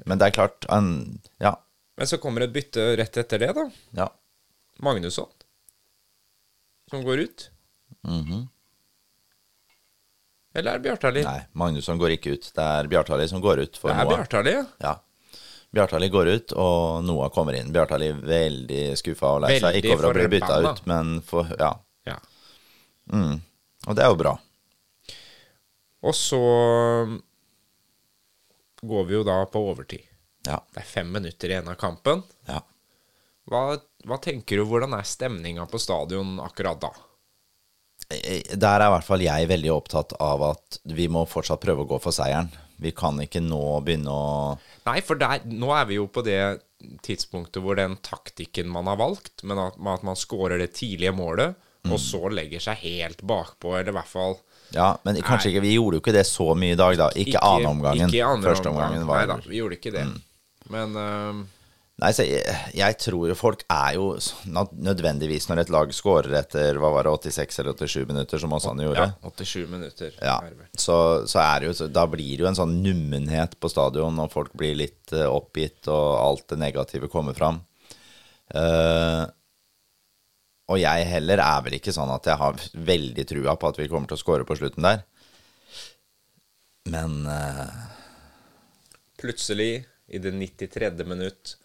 [0.05, 1.55] Men det er klart en, Ja.
[1.97, 3.69] Men så kommer et bytte rett etter det, da.
[3.97, 4.07] ja.
[4.79, 5.27] Magnusson.
[6.91, 7.49] Som går ut.
[10.55, 11.23] Eller er det Bjartali?
[11.25, 12.51] Nei, Magnusson går ikke ut.
[12.55, 14.63] Det er Bjartali som går ut for Det er Bjartali, ja.
[14.81, 14.93] Ja.
[15.77, 17.69] Bjartali går ut, og Noah kommer inn.
[17.75, 19.77] Bjartali veldig skuffa og lei seg.
[19.79, 21.71] Ikke over å bli bytta ut, men for Ja.
[22.09, 22.17] ja.
[23.13, 24.33] Og det er jo bra.
[26.07, 26.39] Og så
[28.81, 30.03] går vi jo da på overtid.
[30.47, 30.59] Ja.
[30.73, 32.23] Det er fem minutter igjen av kampen.
[32.49, 32.61] ja.
[33.47, 36.89] Hva, hva tenker du, hvordan er stemninga på stadion akkurat da?
[38.11, 41.85] Eh, Der er i hvert fall jeg veldig opptatt av at vi må fortsatt prøve
[41.85, 42.49] å gå for seieren.
[42.83, 46.39] Vi kan ikke nå begynne å Nei, for der, nå er vi jo på det
[47.05, 51.55] tidspunktet hvor den taktikken man har valgt, men at, at man scorer det tidlige målet,
[51.85, 51.91] Mm.
[51.93, 54.33] og så legger seg helt bakpå, eller i hvert fall
[54.73, 57.05] Ja, men kanskje ikke Vi gjorde jo ikke det så mye i dag, da.
[57.15, 58.09] Ikke, annen omgangen.
[58.09, 60.03] Ikke andre Første omgangen var Nei da, vi gjorde ikke det.
[60.09, 60.17] Mm.
[60.73, 61.43] Men øhm,
[61.97, 62.43] Nei, så jeg,
[62.77, 64.11] jeg tror jo folk er jo
[64.85, 68.85] nødvendigvis når et lag scorer etter hva var det, 86 eller 87 minutter, som Åsane
[68.85, 69.07] gjorde.
[69.07, 70.19] ja, 87 minutter.
[70.21, 70.35] Ja,
[70.77, 74.21] så, så er det jo så Da blir det jo en sånn nummenhet på stadion,
[74.21, 77.63] og folk blir litt eh, oppgitt, og alt det negative kommer fram.
[78.53, 79.25] Uh,
[80.69, 82.61] og jeg heller er vel ikke sånn at jeg har
[82.93, 85.01] veldig trua på at vi kommer til å score på slutten der.
[86.93, 87.87] Men uh...
[89.17, 90.93] Plutselig, i det 93.
[91.09, 91.57] minutt,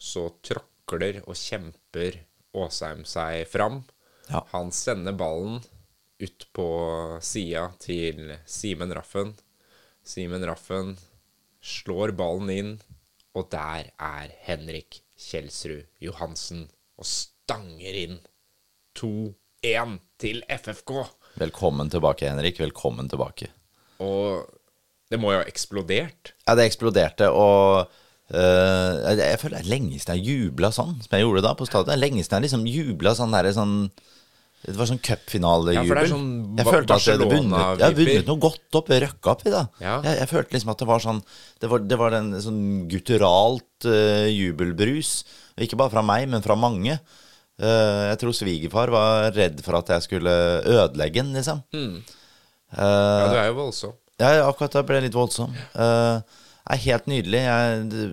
[0.00, 2.22] så tråkler og kjemper
[2.56, 3.82] Åsheim seg fram.
[4.30, 4.42] Ja.
[4.54, 5.60] Han sender ballen
[6.20, 6.66] ut på
[7.24, 9.34] sida til Simen Raffen.
[10.04, 10.96] Simen Raffen
[11.60, 12.72] slår ballen inn,
[13.36, 16.66] og der er Henrik Kjelsrud Johansen
[17.00, 18.18] og stanger inn
[18.98, 20.92] 2-1 til FFK.
[21.40, 22.60] velkommen tilbake, Henrik.
[22.60, 23.50] Velkommen tilbake.
[24.00, 24.48] Og
[25.10, 26.34] det må jo ha eksplodert.
[26.46, 27.90] Ja, det eksploderte, og
[28.30, 31.52] eh, jeg, jeg føler det er lenge siden jeg jubla sånn som jeg gjorde da
[31.58, 32.00] på stadion.
[32.00, 33.74] Lenge siden jeg liksom jubla sånn derre sånn
[34.60, 36.00] Det var sånn cupfinalejubel.
[36.02, 39.32] Ja, sånn jeg følte at jeg hadde vunnet, jeg hadde vunnet noe godt opp, røkka
[39.32, 39.62] opp i, da.
[39.80, 39.96] Ja.
[40.04, 41.22] Jeg, jeg følte liksom at det var sånn
[41.62, 42.62] Det var, det var en sånn
[42.92, 45.14] gutturalt uh, jubelbrus.
[45.60, 46.98] Ikke bare fra meg, men fra mange.
[47.60, 51.64] Uh, jeg tror svigerfar var redd for at jeg skulle ødelegge den, liksom.
[52.70, 53.96] Ja, du er jo voldsom.
[54.20, 55.52] Ja, akkurat da ble jeg litt voldsom.
[55.74, 56.20] Uh,
[56.68, 57.42] er helt nydelig.
[57.46, 58.08] Jeg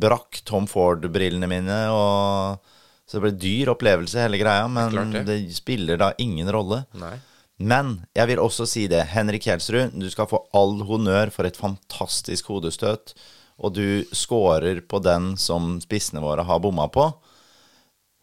[0.00, 2.70] brakk Tom Ford-brillene mine, og
[3.04, 4.68] så det ble dyr opplevelse, hele greia.
[4.70, 5.24] Men det, det.
[5.28, 5.38] det.
[5.56, 6.84] spiller da ingen rolle.
[7.00, 7.16] Nei.
[7.60, 9.02] Men jeg vil også si det.
[9.12, 13.12] Henrik Kjelsrud, du skal få all honnør for et fantastisk hodestøt.
[13.60, 13.86] Og du
[14.16, 17.10] scorer på den som spissene våre har bomma på.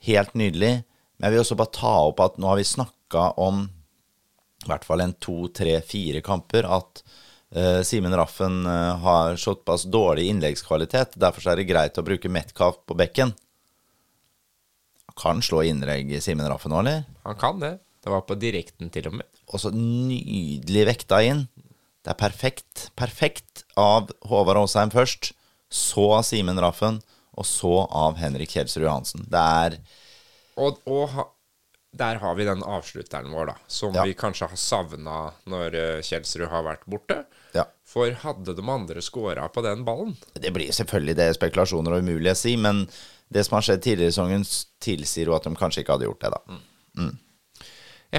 [0.07, 0.79] Helt nydelig.
[1.17, 3.67] Men jeg vil også bare ta opp at nå har vi snakka om
[4.65, 7.03] i hvert fall en to, tre, fire kamper at
[7.55, 11.15] eh, Simen Raffen uh, har såpass dårlig innleggskvalitet.
[11.19, 13.33] Derfor så er det greit å bruke Metcalf på bekken.
[15.17, 17.05] Kan slå innlegg Simen Raffen nå, eller?
[17.25, 17.77] Han kan det.
[18.03, 19.27] Det var på direkten til og med.
[19.51, 21.47] Og så nydelig vekta inn.
[22.05, 22.89] Det er perfekt.
[22.95, 25.31] Perfekt av Håvard Aasheim først,
[25.73, 27.01] så av Simen Raffen,
[27.38, 29.25] og så av Henrik Kjelsrud Johansen.
[29.29, 29.79] Det er
[30.57, 31.25] Og, og ha,
[31.93, 33.57] der har vi den avslutteren vår, da.
[33.67, 34.05] Som Ja.
[34.07, 37.25] vi kanskje har savna når eh, Kjelsrud har vært borte.
[37.97, 38.17] Ja.
[38.17, 42.05] For hadde de andre scora på den ballen Det blir selvfølgelig det er spekulasjoner og
[42.05, 42.86] umulig å si, men
[43.33, 44.45] det som har skjedd tidligere i sesongen,
[44.83, 47.07] tilsier jo at de kanskje ikke hadde gjort det, da.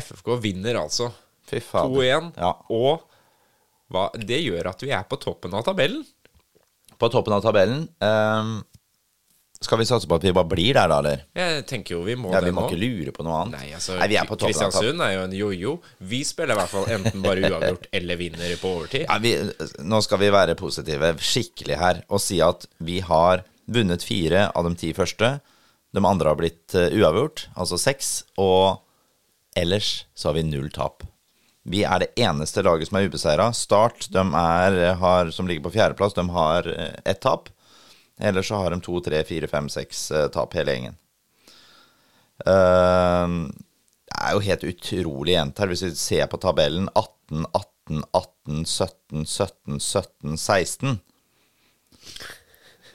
[0.02, 1.08] FFK vinner altså
[1.48, 2.32] 2-1.
[2.36, 2.52] Ja.
[2.74, 3.06] Og
[3.88, 6.04] hva, det gjør at vi er på toppen av tabellen.
[6.98, 8.58] På toppen av tabellen ehm,
[9.60, 11.22] Skal vi satse på at vi bare blir der, da, eller?
[11.34, 12.68] Jeg tenker jo vi må Ja, Vi må nå.
[12.70, 13.56] ikke lure på noe annet.
[13.58, 14.52] Nei, altså, vi er på toppen.
[14.54, 15.72] Kristiansund er jo en jojo.
[15.98, 19.08] Vi spiller i hvert fall enten bare uavgjort eller vinner på overtid.
[19.08, 19.32] Ja, vi,
[19.82, 24.70] nå skal vi være positive skikkelig her og si at vi har vunnet fire av
[24.70, 25.34] de ti første.
[25.90, 28.12] De andre har blitt eh, uavgjort, altså seks.
[28.38, 28.78] Og
[29.58, 31.02] ellers så har vi null tap.
[31.68, 33.50] Vi er det eneste laget som er ubeseira.
[33.52, 37.50] Start, de er, har, som ligger på fjerdeplass, de har eh, ett tap.
[38.18, 40.98] Ellers så har de to, tre, fire, fem, seks eh, tap, hele gjengen.
[42.46, 43.35] Eh,
[44.09, 45.70] det er jo helt utrolig jevnt her.
[45.70, 50.98] Hvis vi ser på tabellen 18, 18, 18, 17, 17, 17, 16.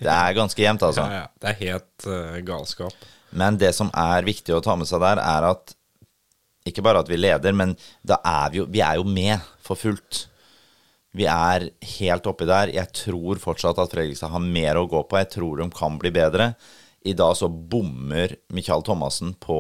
[0.04, 1.06] Det er ganske jevnt, altså.
[1.08, 1.30] Ja, ja.
[1.40, 3.08] Det er helt uh, galskap.
[3.34, 5.76] Men det som er viktig å ta med seg der, er at
[6.68, 7.76] ikke bare at vi leder, men
[8.08, 10.28] da er vi jo Vi er jo med for fullt.
[11.14, 11.68] Vi er
[12.00, 12.72] helt oppi der.
[12.74, 15.20] Jeg tror fortsatt at Fredrikstad har mer å gå på.
[15.22, 16.54] Jeg tror de kan bli bedre.
[17.06, 19.58] I dag så bommer Michael Thomassen på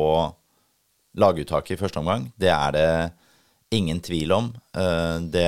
[1.19, 2.31] laguttaket i første omgang.
[2.39, 2.87] Det er det
[3.73, 4.47] ingen tvil om.
[4.77, 5.45] Eh, Det,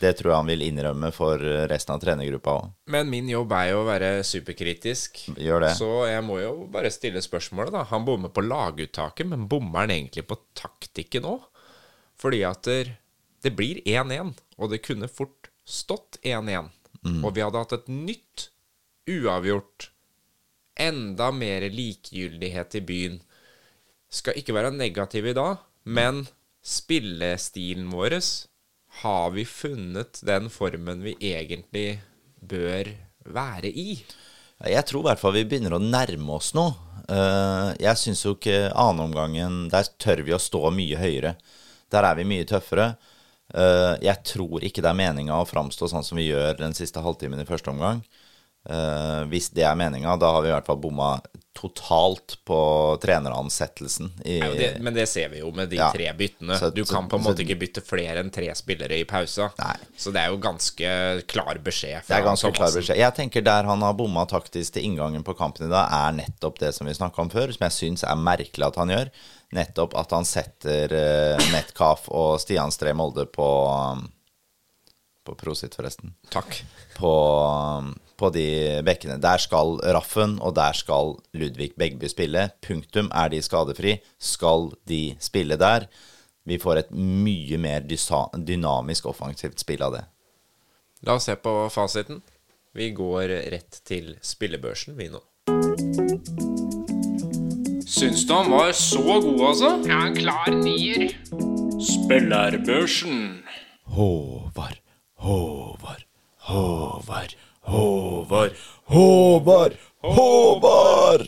[0.00, 1.38] det tror jeg han vil innrømme for
[1.70, 2.68] resten av trenergruppa òg.
[2.90, 5.24] Men min jobb er jo å være superkritisk.
[5.38, 5.72] Gjør det.
[5.78, 7.84] Så jeg må jo bare stille spørsmålet, da.
[7.92, 11.46] Han bommer på laguttaket, men bommer han egentlig på taktikken òg?
[12.16, 12.96] Fordi at det,
[13.42, 16.70] det blir 1-1, og det kunne fort stått 1-1.
[17.22, 18.48] Og vi hadde hatt et nytt
[19.06, 19.90] uavgjort.
[20.76, 23.20] Enda mer likegyldighet i byen.
[24.10, 26.24] Skal ikke være negativ i dag, men
[26.66, 28.18] spillestilen vår
[29.02, 32.00] har vi funnet den formen vi egentlig
[32.40, 32.90] bør
[33.26, 34.00] være i.
[34.64, 36.74] Jeg tror i hvert fall vi begynner å nærme oss noe.
[37.06, 41.36] Eh, Jeg syns jo ikke annenomgangen Der tør vi å stå mye høyere.
[41.92, 42.96] Der er vi mye tøffere.
[43.54, 47.02] Eh, Jeg tror ikke det er meninga å framstå sånn som vi gjør den siste
[47.02, 48.02] halvtimen i første omgang.
[48.68, 51.20] Eh, Hvis det er meninga, da har vi i hvert fall bomma
[51.56, 54.10] totalt på treneransettelsen.
[54.26, 55.90] I, Ja, det, men det ser vi jo med de Ja.
[55.92, 56.58] tre byttene.
[56.58, 59.52] Så- du kan på en så- måte ikke bytte flere enn tre spillere i pausa.
[59.58, 59.76] Nei.
[59.96, 62.06] Så det er jo ganske klar beskjed.
[62.06, 62.96] Det er ganske klar beskjed.
[62.98, 66.58] Jeg tenker der han har bomma taktisk til inngangen på kampen i dag, er nettopp
[66.58, 69.10] det som vi snakka om før, som jeg syns er merkelig at han gjør.
[69.54, 74.02] Nettopp at han setter uh, Metcalf og Stian Stree Molde på um,
[75.26, 76.14] På Prosit, forresten.
[76.30, 76.58] Takk.
[76.96, 77.12] På,
[77.78, 78.48] um, på de
[78.86, 79.20] bekkene.
[79.22, 82.48] Der skal Raffen, og der skal Ludvig Begby spille.
[82.62, 83.10] Punktum.
[83.14, 85.88] Er de skadefri, skal de spille der.
[86.46, 90.04] Vi får et mye mer dynamisk offensivt spill av det.
[91.06, 92.22] La oss se på fasiten.
[92.76, 95.22] Vi går rett til spillebørsen, vi nå.
[97.96, 99.68] Syns du han var så god, altså?
[99.88, 101.14] Ja, en klar nier.
[101.80, 103.20] Spillerbørsen.
[103.96, 104.80] Håvard,
[105.24, 106.02] Håvard,
[106.44, 107.32] Håvard,
[107.64, 108.58] Håvard,
[108.92, 111.24] Håvard, Håvard!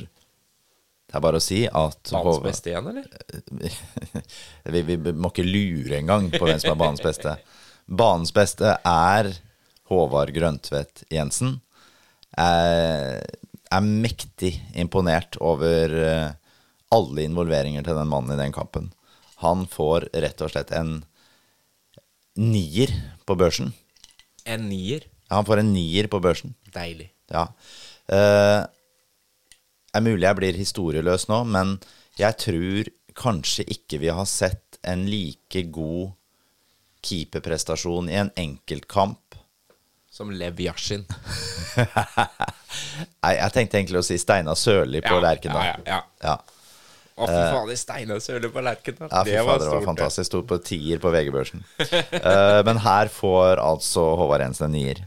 [1.09, 3.07] Det er bare å si at Banens beste igjen, eller?
[4.75, 7.33] vi, vi må ikke lure engang på hvem som er banens beste.
[7.89, 9.31] Banens beste er
[9.89, 11.63] Håvard Grøntvedt Jensen.
[12.37, 13.25] Jeg
[13.73, 16.29] er mektig imponert over eh,
[16.95, 18.91] alle involveringer til den mannen i den kampen.
[19.43, 21.03] Han får rett og slett en
[22.39, 22.93] nier
[23.29, 23.73] på børsen.
[24.49, 25.05] En nier.
[25.29, 26.55] Ja, han får en nier på børsen.
[26.75, 27.11] Deilig.
[27.31, 27.47] Ja.
[28.09, 28.63] Eh,
[29.99, 31.77] er mulig jeg blir historieløs nå, men
[32.19, 36.15] jeg tror kanskje ikke vi har sett en like god
[37.05, 39.37] keeperprestasjon i en enkeltkamp.
[40.11, 41.05] Som Lev Yashin.
[43.23, 45.67] Nei, jeg tenkte egentlig å si Steinar Sørli på Ja, Lerkendal.
[45.69, 46.37] ja, ja, ja.
[47.19, 49.11] Å, fy fader, Steinar Sørli på Lerkendal.
[49.11, 50.29] Ja, fy fader, det var fantastisk.
[50.31, 51.65] Sto på tier på VG-børsen.
[51.83, 55.03] uh, men her får altså Håvard Jensen en nier.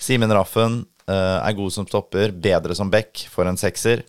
[0.00, 4.04] Simen Raffen uh, er god som stopper, bedre som back, for en sekser.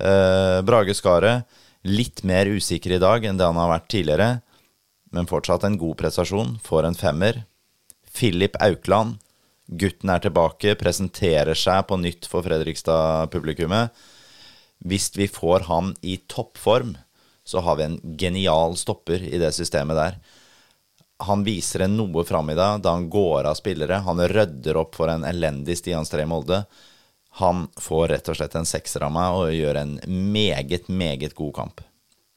[0.00, 1.44] Uh, Brage Skaret,
[1.84, 4.30] litt mer usikker i dag enn det han har vært tidligere,
[5.14, 7.44] men fortsatt en god prestasjon, får en femmer.
[8.14, 9.20] Filip Aukland,
[9.66, 13.92] gutten er tilbake, presenterer seg på nytt for Fredrikstad-publikummet.
[14.84, 16.96] Hvis vi får han i toppform,
[17.44, 20.16] så har vi en genial stopper i det systemet der.
[21.24, 24.00] Han viser en noe fram i dag da han går av spillere.
[24.04, 26.64] Han rydder opp for en elendig Stian Stree Molde.
[27.40, 29.94] Han får rett og slett en sekser av meg og gjør en
[30.32, 31.80] meget, meget god kamp.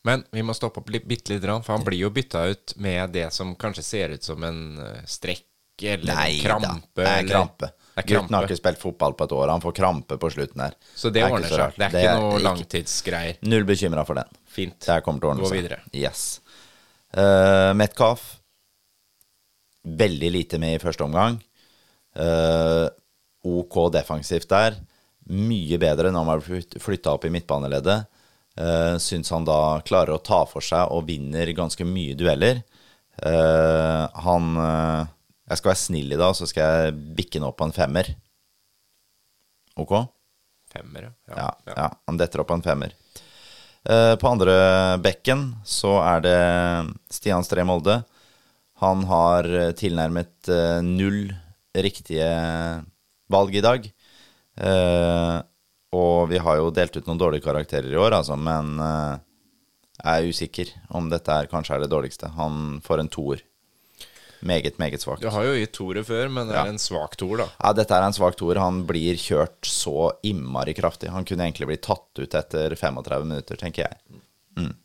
[0.08, 3.12] Men vi må stoppe opp litt, lite grann, for han blir jo bytta ut med
[3.18, 5.44] det som kanskje ser ut som en eh, strekk
[5.84, 6.76] eller Nei en da, krampe.
[6.96, 7.68] det er eller- krampe.
[7.68, 9.50] Det er Gutten har ikke spilt fotball på et år.
[9.50, 10.76] Han får krampe på slutten her.
[10.94, 11.78] Så det det ordner seg.
[11.78, 13.40] Det er ikke noe langtidsgreier.
[13.50, 14.38] Null bekymra for den.
[14.46, 14.78] Fint.
[14.86, 15.80] Det kommer til å ordne Gå videre.
[15.98, 16.28] Yes.
[17.16, 18.36] Uh, Metcalf
[19.88, 21.40] Veldig lite med i første omgang.
[22.18, 22.90] Uh,
[23.48, 24.76] ok defensivt der.
[25.32, 28.10] Mye bedre når man har flytta opp i midtbaneleddet.
[28.58, 32.60] Uh, Syns han da klarer å ta for seg og vinner ganske mye dueller.
[33.18, 34.52] Uh, han
[35.48, 38.10] Jeg skal være snill i dag, så skal jeg bikke den opp på en femmer.
[39.80, 39.94] Ok?
[40.74, 41.88] Femmer, Ja, ja.
[42.10, 42.92] han detter opp på en femmer.
[43.88, 44.56] Eh, på andre
[45.00, 46.40] bekken så er det
[47.14, 48.02] Stian Stree Molde.
[48.84, 51.30] Han har eh, tilnærmet eh, null
[51.78, 52.28] riktige
[53.32, 53.88] valg i dag.
[54.58, 55.38] Eh,
[55.96, 59.16] og vi har jo delt ut noen dårlige karakterer i år, altså, men eh,
[60.02, 62.34] jeg er usikker om dette er, kanskje er det dårligste.
[62.36, 63.46] Han får en toer.
[64.46, 65.22] Meget, meget svakt.
[65.22, 66.70] Du har jo gitt toere før, men det er Ja.
[66.70, 67.48] en svak toer, da.
[67.64, 68.60] Ja, dette er en svak toer.
[68.62, 71.10] Han blir kjørt så innmari kraftig.
[71.10, 74.22] Han kunne egentlig blitt tatt ut etter 35 minutter, tenker jeg.
[74.58, 74.76] Mm.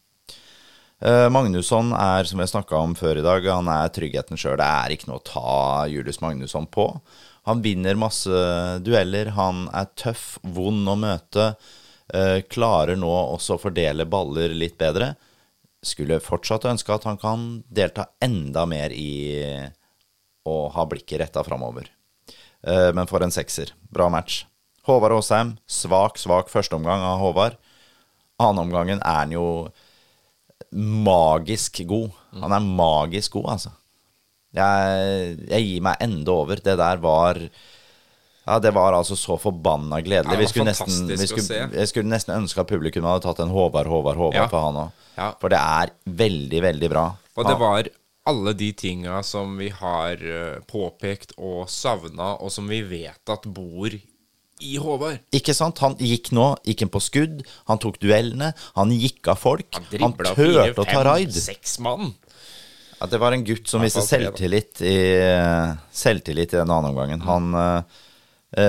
[1.02, 4.56] Uh, Magnusson er, som vi snakka om før i dag, han er tryggheten sjøl.
[4.60, 6.86] Det er ikke noe å ta Julius Magnusson på.
[7.50, 8.30] Han vinner masse
[8.86, 9.32] dueller.
[9.34, 11.56] Han er tøff, vond å møte.
[12.14, 15.16] Uh, klarer nå også å fordele baller litt bedre.
[15.82, 19.10] Skulle fortsatt ønske at han kan delta enda mer i
[20.46, 21.90] å ha blikket retta framover.
[22.62, 23.74] Eh, men for en sekser.
[23.90, 24.44] Bra match.
[24.86, 27.58] Håvard Aasheim, svak, svak førsteomgang av Håvard.
[28.42, 29.46] Annenomgangen er han jo
[30.72, 32.10] magisk god.
[32.42, 33.74] Han er magisk god, altså.
[34.52, 36.60] Jeg, jeg gir meg enda over.
[36.62, 37.38] Det der var
[38.46, 40.34] Ja, det var altså så forbanna gledelig.
[40.40, 44.18] Ja, skulle nesten, skulle, jeg skulle nesten ønske at publikum hadde tatt en Håvard, Håvard,
[44.18, 44.46] Håvard Ja.
[44.50, 45.02] for han òg.
[45.16, 45.28] Ja.
[45.40, 47.04] For det er veldig, veldig bra.
[47.36, 47.90] Og det var
[48.26, 53.46] alle de tinga som vi har eh, påpekt og savna, og som vi vet at
[53.46, 53.94] bor
[54.62, 55.22] i Håvard.
[55.34, 55.78] Ikke sant?
[55.82, 59.70] Han gikk nå, gikk inn på skudd, han tok duellene, han gikk av folk.
[59.78, 61.34] Han, han turte å ta raid.
[61.34, 62.12] seks mann.
[63.00, 64.94] Ja, det var en gutt som viste selvtillit i,
[65.90, 67.24] selvtillit i den andre omgangen.
[67.26, 68.08] Han, eh, eh,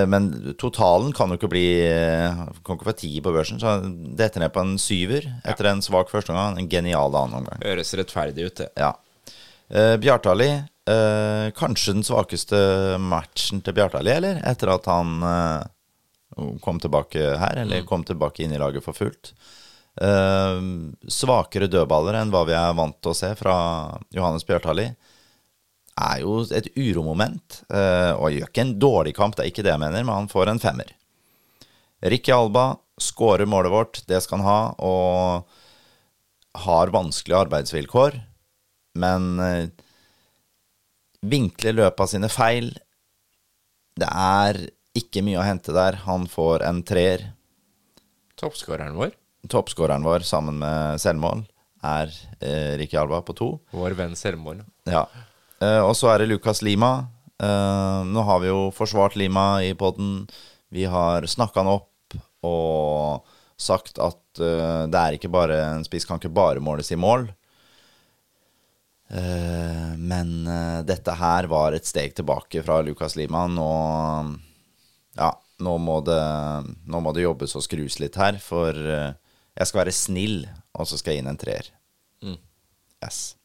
[0.08, 3.58] men totalen kan jo ikke bli eh, Kan ikke få ti på børsen.
[3.60, 3.74] Så
[4.16, 6.56] detter ned på en syver etter en svak første omgang.
[6.62, 7.60] En genial annen omgang.
[7.64, 8.70] Høres rettferdig ut, det.
[8.80, 8.94] Ja.
[9.74, 10.48] Uh, Bjartali,
[10.88, 12.58] uh, kanskje den svakeste
[13.00, 14.40] matchen til Bjartali, eller?
[14.44, 17.86] Etter at han uh, kom tilbake her, eller Mm.
[17.88, 19.32] kom tilbake inn i laget for fullt.
[19.94, 20.56] Eh,
[21.06, 23.54] svakere dødballer enn hva vi er vant til å se fra
[24.10, 24.88] Johannes Bjartali.
[25.94, 29.70] Er jo et uromoment, eh, og gjør ikke en dårlig kamp, det er ikke det
[29.70, 30.90] jeg mener, men han får en femmer.
[32.02, 38.18] Ricky Alba skårer målet vårt, det skal han ha, og har vanskelige arbeidsvilkår,
[38.98, 39.68] men eh,
[41.24, 42.72] vinkler løpet av sine feil.
[43.98, 44.58] Det er
[44.98, 46.00] ikke mye å hente der.
[46.06, 47.28] Han får en treer.
[48.38, 49.14] Toppskåreren vår,
[49.50, 51.42] Toppskåreren vår sammen med selvmål
[51.84, 53.48] er eh, Ricky Alba på to.
[53.76, 54.62] vår venn Selvmål.
[54.88, 55.04] Ja.
[55.62, 57.06] Eh, og så er det Lukas Lima.
[57.42, 60.26] Eh, nå har vi jo forsvart Lima i poden.
[60.74, 63.30] Vi har snakka han opp og
[63.60, 67.30] sagt at eh, det er ikke bare en spiss kan ikke bare måles i mål.
[69.14, 70.30] Men
[70.88, 73.44] dette her var et steg tilbake fra Lukas Lima.
[73.46, 73.68] Nå
[75.14, 75.28] Ja,
[75.62, 76.16] nå må det,
[76.88, 80.38] nå må det jobbes og skrus litt her, for jeg skal være snill,
[80.74, 81.68] og så skal jeg inn en treer.
[83.04, 83.36] Yes.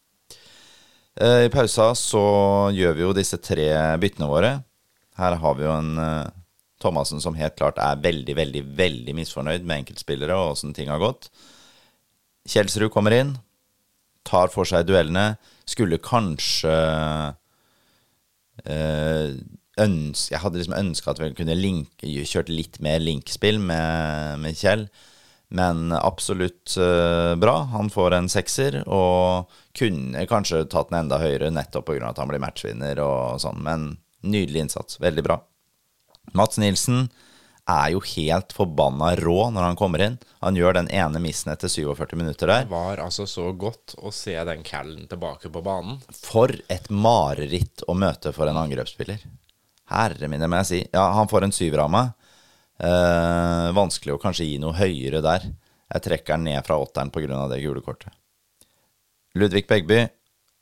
[1.19, 2.23] Eh, I pausa så
[2.71, 3.67] gjør vi jo disse tre
[3.99, 4.51] byttene våre.
[5.19, 6.29] Her har vi jo en eh,
[6.79, 11.01] Thomassen som helt klart er veldig, veldig, veldig misfornøyd med enkeltspillere og åssen ting har
[11.01, 11.27] gått.
[12.47, 13.33] Kjelsrud kommer inn,
[14.23, 15.33] tar for seg duellene.
[15.67, 16.71] Skulle kanskje
[18.63, 19.35] øh,
[19.79, 24.55] ønske, Jeg hadde liksom ønska at vi kunne link, kjørt litt mer linkspill med, med
[24.55, 24.87] Kjell.
[25.49, 27.55] Men absolutt eh, bra.
[27.73, 32.11] Han får en sekser, og kunne kanskje tatt den enda høyere nettopp pga.
[32.11, 33.63] at han blir matchvinner og sånn.
[33.65, 33.89] Men
[34.21, 34.99] nydelig innsats.
[35.01, 35.39] Veldig bra.
[36.37, 37.07] Mats Nilsen
[37.69, 40.17] er jo helt forbanna rå når han kommer inn.
[40.41, 42.65] Han gjør den ene missen etter 47 minutter der.
[42.65, 45.99] Det var altså så godt å se den callen tilbake på banen.
[46.13, 49.21] For et mareritt å møte for en angrepsspiller.
[49.89, 50.81] Herre mine, må jeg si.
[50.93, 52.13] Ja, han får en syver av meg.
[52.79, 55.49] Eh, vanskelig å kanskje gi noe høyere der.
[55.89, 57.47] Jeg trekker den ned fra åtteren pga.
[57.49, 58.13] det gule kortet.
[59.35, 60.07] Ludvig Begby,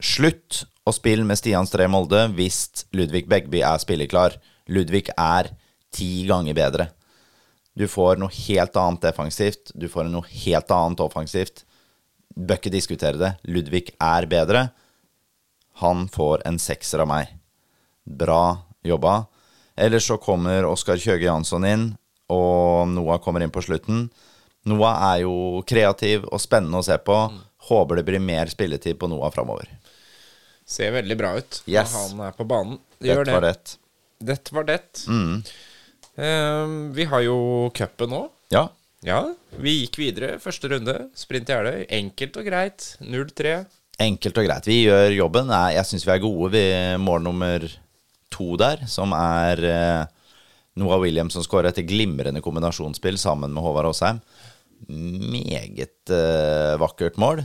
[0.01, 4.38] slutt å spille med Stian Stree Molde hvis Ludvig Begby er spilleklar.
[4.68, 5.51] Ludvig er
[5.91, 6.89] ti ganger bedre.
[7.78, 9.72] Du får noe helt annet defensivt.
[9.76, 11.63] Du får noe helt annet offensivt.
[12.36, 13.34] Bør ikke diskutere det.
[13.45, 14.72] Ludvig er bedre.
[15.84, 17.30] Han får en sekser av meg.
[18.03, 19.28] Bra jobba.
[19.78, 21.91] Ellers så kommer Oskar Kjøge Jansson inn,
[22.34, 24.09] og Noah kommer inn på slutten.
[24.67, 27.15] Noah er jo kreativ og spennende å se på.
[27.69, 29.69] Håper det blir mer spilletid på Noah framover.
[30.67, 31.93] Ser veldig bra ut Yes.
[31.93, 32.80] når han er på banen.
[32.99, 33.53] Det gjør Dette var det.
[33.53, 33.78] det.
[34.34, 34.82] Dette var det.
[36.17, 37.38] Ehm, vi har jo
[37.78, 38.21] cupen nå.
[38.53, 38.67] Ja.
[39.05, 39.21] Ja,
[39.61, 40.38] vi gikk videre.
[40.41, 40.95] Første runde.
[41.15, 41.86] Sprint i Jeløy.
[41.93, 42.88] Enkelt og greit.
[43.05, 43.53] 0-3.
[44.03, 44.67] Enkelt og greit.
[44.67, 45.51] Vi gjør jobben.
[45.73, 47.67] Jeg syns vi er gode ved mål nummer
[48.34, 50.05] to der, som er eh,
[50.78, 54.21] Noah Williams som skårer etter glimrende kombinasjonsspill sammen med Håvard Aasheim.
[54.88, 57.43] Meget uh, vakkert mål.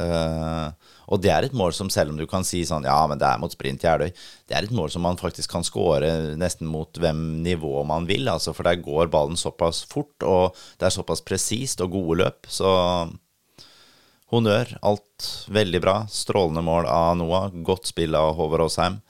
[0.00, 0.72] Uh,
[1.12, 3.26] og det er et mål som selv om du kan si sånn Ja, men det
[3.28, 4.12] er mot Sprint Jeløy.
[4.48, 8.28] Det er et mål som man faktisk kan skåre nesten mot hvem nivå man vil.
[8.32, 12.48] Altså, for der går ballen såpass fort, og det er såpass presist og gode løp.
[12.48, 12.70] Så
[14.30, 14.76] honnør.
[14.86, 15.96] Alt veldig bra.
[16.10, 17.50] Strålende mål av Noah.
[17.66, 19.00] Godt spill av Håvard Aasheim.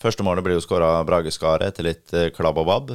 [0.00, 2.94] Første målet blir jo skåra av Brage Skaret etter litt eh, klabb og babb.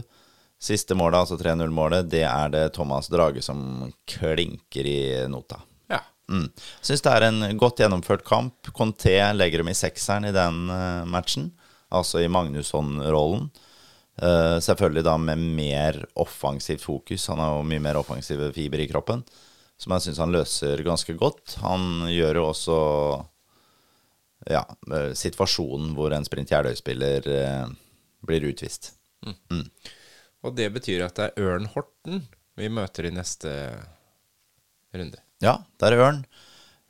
[0.61, 3.59] Siste målet, altså 3-0-målet, det er det Thomas Drage som
[4.09, 4.99] klinker i
[5.29, 5.59] nota.
[5.91, 5.99] Ja.
[6.31, 6.47] Mm.
[6.81, 8.71] Syns det er en godt gjennomført kamp.
[8.73, 11.51] Conté legger dem i sekseren i den eh, matchen,
[11.93, 13.51] altså i Magnusson-rollen.
[14.15, 17.27] Uh, selvfølgelig da med mer offensivt fokus.
[17.27, 19.25] Han har jo mye mer offensive fiber i kroppen,
[19.75, 21.57] som jeg syns han løser ganske godt.
[21.59, 22.77] Han gjør jo også
[24.49, 27.67] ja, eh, situasjonen hvor en Sprint Jeløy-spiller eh,
[28.25, 28.93] blir utvist.
[30.45, 32.25] Og det betyr at det er Ørn Horten
[32.55, 33.51] vi møter i neste
[34.95, 35.19] runde.
[35.43, 36.21] Ja, det er Ørn.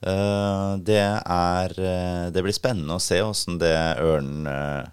[0.06, 3.74] Eh, det er eh, Det blir spennende å se åssen det
[4.04, 4.92] Ørn eh,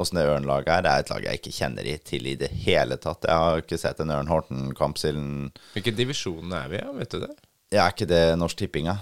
[0.00, 0.82] Åssen det Ørn-laget er.
[0.82, 3.26] Det er et lag jeg ikke kjenner i til i det hele tatt.
[3.28, 7.20] Jeg har ikke sett en Ørn Horten-kamp siden Hvilken divisjon er vi i, vet du
[7.22, 7.34] det?
[7.70, 8.96] Ja, er ikke det Norsk Tipping, da?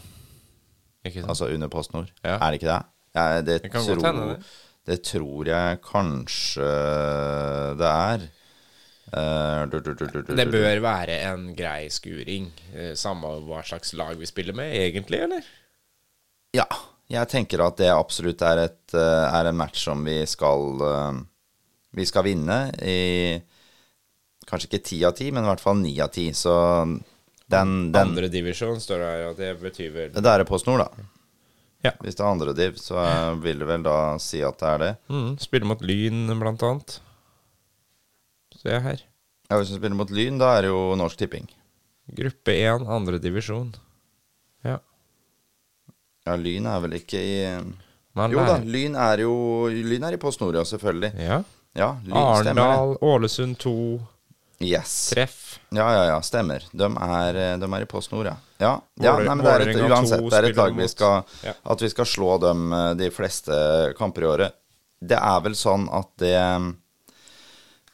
[1.25, 2.13] Altså under Post Nord?
[2.21, 2.37] Ja.
[2.37, 2.83] Er det ikke det?
[3.13, 4.53] Ja, det, Det tror, hende, det.
[4.89, 6.71] det tror jeg kanskje
[7.81, 8.31] det er.
[9.13, 13.61] Eh, du, du, du, du, du, Det bør være en grei skuring, eh, samme hva
[13.67, 15.45] slags lag vi spiller med, egentlig, eller?
[16.57, 16.65] Ja,
[17.13, 20.81] jeg tenker at det absolutt er, et, eh, er en match som vi skal
[21.93, 23.37] Vi skal vinne i
[24.49, 26.25] Kanskje ikke ti av ti, men i hvert fall ni av ti.
[26.35, 26.53] Så
[27.53, 30.83] den, den Andre divisjon står det her, og det betyr vel Det er Post Nord,
[30.83, 31.05] da.
[31.85, 31.91] Ja.
[32.03, 33.03] Hvis det er andre div, så
[33.43, 34.91] vil det vel da si at det er det.
[35.11, 36.99] mm, Spiller mot Lyn, blant annet.
[38.62, 39.01] Se her.
[39.51, 41.49] Ja, Hvis du spiller mot Lyn, da er det jo Norsk Tipping.
[42.14, 43.72] Gruppe 1, andre divisjon.
[44.64, 44.78] Ja.
[46.26, 47.37] Ja, Lyn er vel ikke i
[48.14, 49.33] Man Jo da, Lyn er jo
[49.72, 51.11] Lyn er i Post Nord, selvfølgelig.
[51.18, 51.41] Ja.
[51.74, 52.12] Ja, Lyn
[52.45, 52.62] stemmer.
[52.62, 53.74] Arendal, Ålesund 2,
[54.62, 55.11] Yes.
[55.11, 55.41] treff.
[55.73, 56.64] Ja, ja, ja, stemmer.
[56.73, 58.37] De er, eh, de er i Post Nord, ja.
[58.62, 61.25] Ja, ja nei, men det er et, uansett, det er et lag vi skal
[61.64, 63.57] At vi skal slå dem eh, de fleste
[63.99, 64.59] kamper i året.
[65.03, 66.37] Det er vel sånn at det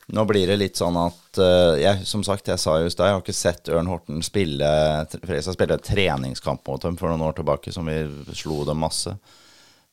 [0.08, 3.10] Nå blir det litt sånn at eh, jeg, Som sagt, jeg sa jo i stad,
[3.10, 4.68] jeg har ikke sett Ørn Horten spille
[5.12, 7.98] Fredrikstad spille treningskamp mot dem for noen år tilbake, som vi
[8.36, 9.12] slo dem masse.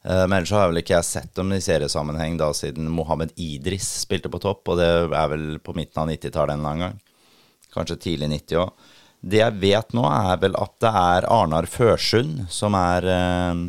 [0.05, 3.87] Eh, Men ellers har vel ikke jeg sett dem i seriesammenheng da siden Mohammed Idris
[4.05, 7.01] spilte på topp, og det er vel på midten av 90-tallet en eller annen gang.
[7.75, 8.91] Kanskje tidlig 90 òg.
[9.25, 13.65] Det jeg vet nå, er vel at det er Arnar Førsund som er eh,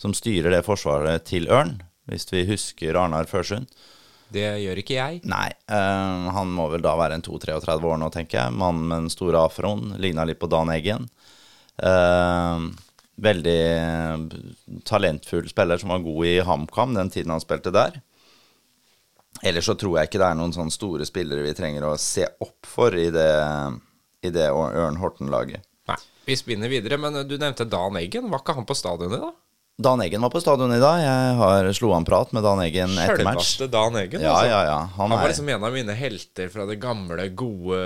[0.00, 1.74] Som styrer det forsvaret til Ørn,
[2.08, 3.68] hvis vi husker Arnar Førsund.
[4.30, 5.20] Det gjør ikke jeg.
[5.28, 8.54] Nei, eh, han må vel da være en 32-33 år nå, tenker jeg.
[8.56, 9.96] Mann med den store afroen.
[10.00, 11.08] Ligna litt på Dan Eggen.
[11.76, 12.68] Eh,
[13.20, 13.60] veldig
[14.88, 18.00] talentfull spiller som var god i HamKam den tiden han spilte der.
[19.42, 22.26] Ellers så tror jeg ikke det er noen sånne store spillere vi trenger å se
[22.44, 23.28] opp for i det,
[24.26, 25.64] i det Ørn Horten-laget.
[25.88, 25.96] Nei.
[26.28, 28.28] Vi spinner videre, men du nevnte Dan Eggen.
[28.30, 29.32] Var ikke han på stadionet, da?
[29.80, 30.98] Dan Eggen var på stadion i dag.
[31.00, 33.54] Jeg har slo han prat med Dan Eggen etter match.
[33.56, 34.50] Sjølveste Dan Eggen, Ja, altså.
[34.52, 34.78] ja, ja.
[34.98, 37.78] Han Han var er liksom en av mine helter fra det gamle, gode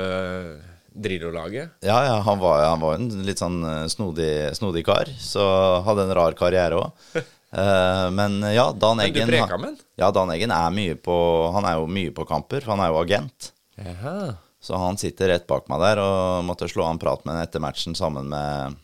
[0.94, 1.70] Drillo-laget.
[1.86, 5.46] Ja, ja, han var, han var en litt sånn eh, snodig, snodig kar, så
[5.86, 7.06] hadde en rar karriere òg.
[7.54, 9.76] men ja, Dan Eggen Men du preka med han?
[10.00, 11.14] Ja, Dan Eggen er mye på
[11.54, 13.52] Han er jo mye på kamper, for han er jo agent.
[13.78, 14.34] Jaha.
[14.64, 17.62] Så han sitter rett bak meg der og måtte slå en prat med ham etter
[17.62, 18.78] matchen sammen med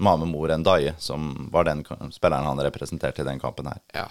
[0.00, 3.82] Mame Mor Ndaye, som var den spilleren han representerte i den kampen her.
[3.96, 4.06] Ja.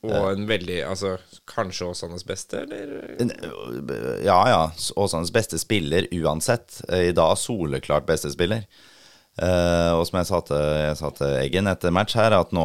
[0.00, 1.16] Og en veldig Altså,
[1.50, 4.20] kanskje Åsanes beste, eller?
[4.24, 4.62] Ja, ja.
[4.96, 6.80] Åsanes beste spiller uansett.
[6.88, 8.64] I dag soleklart beste spiller.
[9.40, 12.64] Eh, og som jeg sa, til, jeg sa til Eggen etter match her, at nå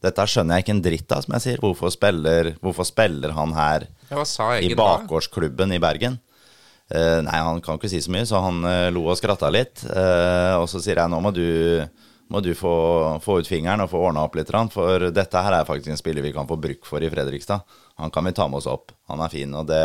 [0.00, 1.60] Dette skjønner jeg ikke en dritt av, som jeg sier.
[1.60, 3.86] Hvorfor spiller, hvorfor spiller han her
[4.64, 6.16] i bakgårdsklubben i Bergen?
[6.90, 9.84] Uh, nei, han kan ikke si så mye, så han uh, lo og skratta litt.
[9.86, 11.44] Uh, og så sier jeg nå må du,
[12.32, 12.72] må du få,
[13.22, 16.24] få ut fingeren og få ordna opp litt, for dette her er faktisk en spiller
[16.24, 17.62] vi kan få bruk for i Fredrikstad.
[18.02, 18.96] Han kan vi ta med oss opp.
[19.12, 19.54] Han er fin.
[19.54, 19.84] Og det,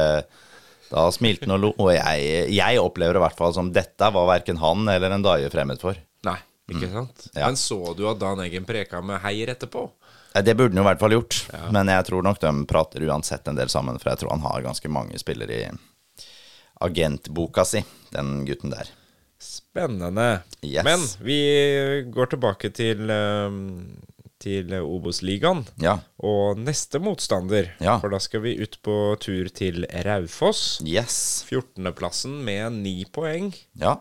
[0.89, 1.71] da smilte han og lo.
[1.83, 5.51] Og jeg, jeg opplever i hvert fall som dette var verken han eller en Daje
[5.53, 5.99] fremmed for.
[6.25, 6.39] Nei,
[6.71, 7.27] ikke sant?
[7.35, 7.45] Ja.
[7.49, 9.89] Men så du at Dan Eggen preka med Heier etterpå?
[10.35, 11.37] Eh, Det burde han jo i hvert fall gjort.
[11.71, 14.61] Men jeg tror nok de prater uansett en del sammen, for jeg tror han har
[14.65, 15.69] ganske mange spillere i
[16.83, 18.89] agentboka si, den gutten der.
[19.39, 20.41] Spennende.
[20.63, 20.83] Yes.
[20.83, 21.37] Men vi
[22.11, 23.97] går tilbake til, um,
[24.41, 25.63] til Obos-ligaen.
[25.81, 25.97] Ja.
[26.23, 27.97] Og neste motstander, Ja.
[27.99, 30.81] for da skal vi ut på tur til Raufoss.
[30.85, 31.45] Yes.
[31.49, 33.53] 14.-plassen med ni poeng.
[33.75, 33.97] Ja.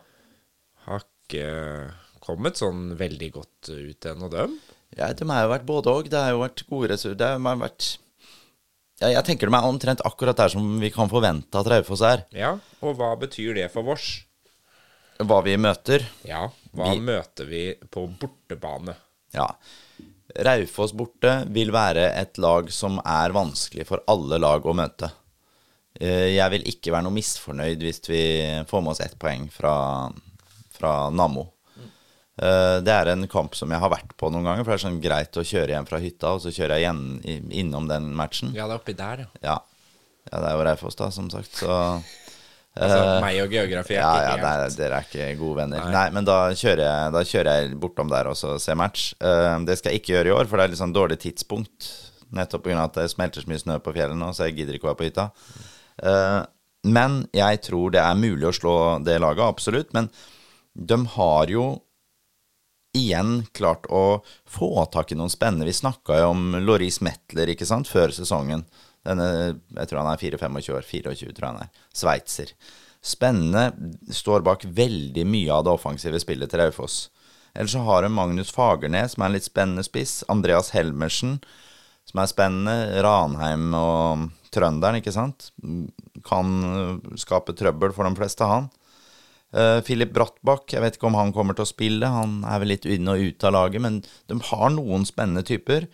[0.87, 1.93] Har ikke
[2.25, 4.59] kommet sånn veldig godt ut ennå, dem.
[4.97, 6.09] Ja de har jo vært både og.
[6.11, 7.17] Det har jo vært gode ressurser.
[7.19, 7.89] Det har vært
[9.01, 12.25] ja, Jeg tenker de er omtrent akkurat der som vi kan forvente at Raufoss er.
[12.33, 14.25] Ja, og hva betyr det for vårs?
[15.19, 16.03] Hva vi møter.
[16.27, 18.95] Ja, hva Vi- møter vi på bortebane?
[19.35, 19.49] Ja.
[20.47, 25.11] Raufoss borte vil være et lag som er vanskelig for alle lag å møte.
[26.01, 30.11] Eh, Jeg vil ikke være noe misfornøyd hvis vi får med oss ett poeng fra,
[30.75, 31.53] fra Nammo.
[32.35, 34.87] Eh, det er en kamp som jeg har vært på noen ganger, for det er
[34.89, 38.55] sånn greit å kjøre hjem fra hytta, og så kjører jeg igjen innom den matchen.
[38.57, 39.31] Ja, det er oppi der, ja.
[39.45, 39.57] Ja,
[40.33, 41.79] ja det er jo Raufoss, da, som sagt, så
[42.75, 45.85] Altså, meg og geografi er ja, ikke ja, helt dere er ikke gode venner.
[45.95, 49.13] Nei, men da kjører, jeg, da kjører jeg bortom der og så ser match.
[49.23, 51.93] Uh, det skal jeg ikke gjøre i år, for det er litt sånn dårlig tidspunkt.
[52.35, 52.81] Nettopp pga.
[52.83, 55.01] at det smelter så mye snø på fjellet nå, så jeg gidder ikke å være
[55.05, 55.29] på hytta.
[56.03, 56.41] Uh,
[56.99, 58.77] men jeg tror det er mulig å slå
[59.07, 59.95] det laget, absolutt.
[59.95, 60.11] Men
[60.75, 61.69] de har jo
[62.95, 65.67] igjen klart å få tak i noen spennende.
[65.69, 68.65] Vi snakka jo om Loris Metler ikke sant, før sesongen.
[69.05, 69.27] Denne,
[69.77, 70.87] jeg tror han er 4-25 år.
[70.89, 71.83] 24, tror han er.
[71.95, 72.55] Sveitser.
[73.05, 73.67] Spennende.
[74.15, 77.09] Står bak veldig mye av det offensive spillet til Raufoss.
[77.55, 80.23] Ellers så har hun Magnus Fagernes, som er en litt spennende spiss.
[80.33, 81.37] Andreas Helmersen,
[82.09, 83.03] som er spennende.
[83.05, 85.51] Ranheim og trønderen, ikke sant.
[86.27, 86.57] Kan
[87.21, 88.73] skape trøbbel for de fleste, han.
[89.55, 92.11] Uh, Philip Brattbakk, jeg vet ikke om han kommer til å spille.
[92.11, 94.01] Han er vel litt inne og ut av laget, men
[94.31, 95.87] de har noen spennende typer.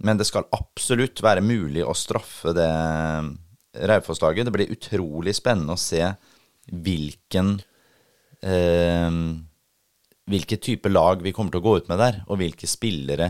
[0.00, 2.70] Men det skal absolutt være mulig å straffe det
[3.76, 4.48] Raufoss-laget.
[4.48, 6.02] Det blir utrolig spennende å se
[6.72, 7.58] hvilken
[8.46, 9.20] uh,
[10.26, 13.28] Hvilke type lag vi kommer til å gå ut med der, og hvilke spillere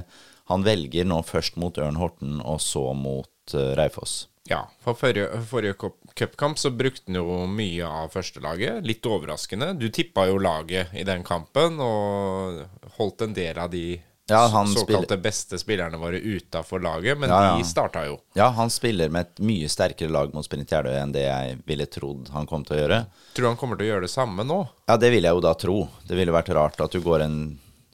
[0.49, 4.23] han velger nå først mot Ørn Horten og så mot uh, Raufoss.
[4.49, 5.75] Ja, for forrige, forrige
[6.17, 8.85] cupkamp så brukte han jo mye av førstelaget.
[8.87, 9.73] Litt overraskende.
[9.79, 12.61] Du tippa jo laget i den kampen, og
[12.99, 13.97] holdt en del av de
[14.31, 15.23] ja, såkalte spiller.
[15.23, 17.57] beste spillerne våre utafor laget, men Ja, ja.
[17.59, 18.17] de starta jo.
[18.39, 21.87] Ja, han spiller med et mye sterkere lag mot Sprint Jeløy enn det jeg ville
[21.87, 22.99] trodd han kom til å gjøre.
[23.37, 24.63] Tror du han kommer til å gjøre det samme nå?
[24.91, 25.77] Ja, det vil jeg jo da tro.
[26.09, 27.39] Det ville vært rart at du går en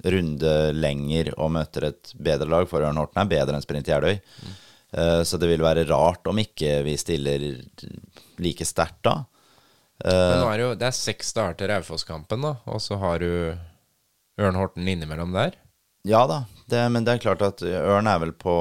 [0.03, 4.17] runde lenger og møter et bedre lag, for Ørn Horten er bedre enn Sprint Jeløy.
[4.17, 4.59] Eh,
[4.93, 7.41] Så det vil være rart om ikke vi stiller
[8.45, 9.15] like sterkt da.
[10.05, 13.55] Men nå er det jo Det er seks starter Raufoss-kampen, da, og så har du
[14.43, 15.55] Ørn Horten innimellom der.
[16.05, 18.53] Ja da, det, men det er klart at Ørn er vel på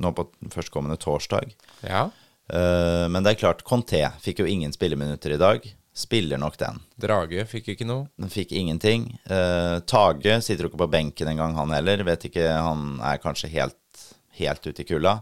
[0.00, 1.54] nå på førstkommende torsdag.
[1.82, 2.10] Ja.
[2.52, 5.66] Eh, Men det er klart, Conté fikk jo ingen spilleminutter i dag.
[5.96, 6.78] Spiller nok den.
[7.00, 8.06] Drage fikk ikke noe.
[8.20, 9.08] Den fikk ingenting.
[9.26, 12.04] Eh, Tage sitter jo ikke på benken engang, han heller.
[12.06, 14.04] Vet ikke, Han er kanskje helt,
[14.38, 15.20] helt ute i kulda,